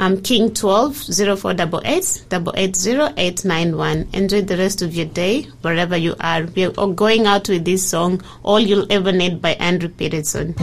[0.00, 6.44] um, King 12 0488 880 Enjoy the rest of your day wherever you are.
[6.44, 10.54] We are going out with this song, All You'll Ever Need by Andrew Peterson.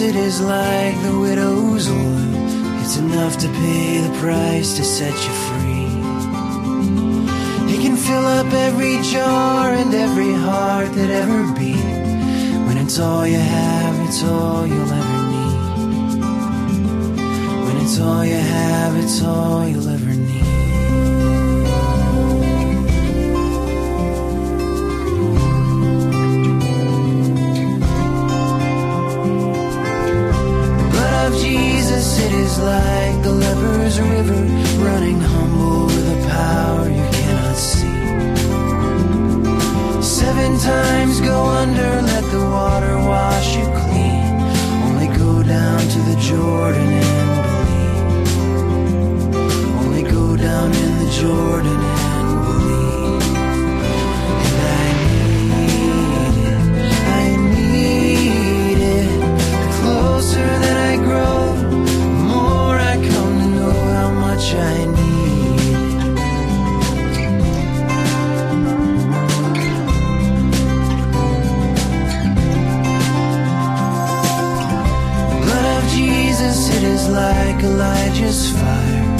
[0.00, 2.80] It is like the widow's oil.
[2.82, 5.86] It's enough to pay the price to set you free.
[7.70, 11.76] He can fill up every jar and every heart that ever beat.
[12.66, 16.20] When it's all you have, it's all you'll ever need.
[17.66, 20.43] When it's all you have, it's all you'll ever need.
[31.26, 34.42] Of Jesus, it is like the leper's river
[34.84, 38.00] running humble with a power you cannot see.
[40.02, 44.24] Seven times go under, let the water wash you clean.
[44.86, 48.06] Only go down to the Jordan and believe.
[49.80, 51.80] Only go down in the Jordan
[76.44, 79.18] Jesus, it is like Elijah's fire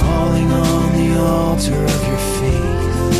[0.00, 3.10] falling on the altar of your faith.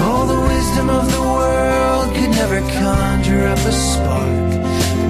[0.00, 4.50] All the wisdom of the world could never conjure up a spark.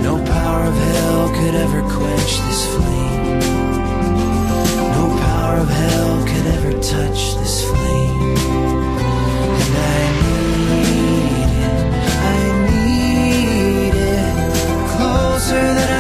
[0.02, 3.38] No power of hell could ever quench this flame.
[4.98, 8.36] No power of hell could ever touch this flame.
[9.62, 10.06] And I
[10.82, 11.82] need it,
[12.34, 14.34] I need it.
[14.96, 15.95] Closer that I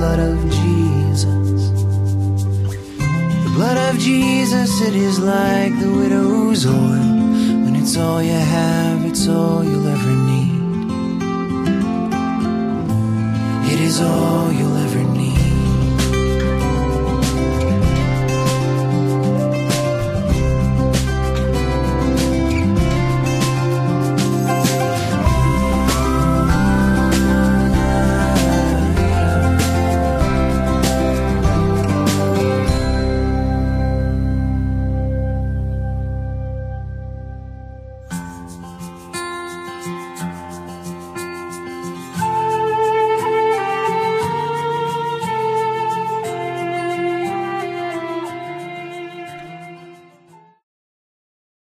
[0.00, 1.70] blood of Jesus,
[3.44, 7.09] The blood of Jesus it is like the widow's oil.
[7.90, 10.52] It's all you have, it's all you'll ever need.
[13.72, 14.59] It is all need.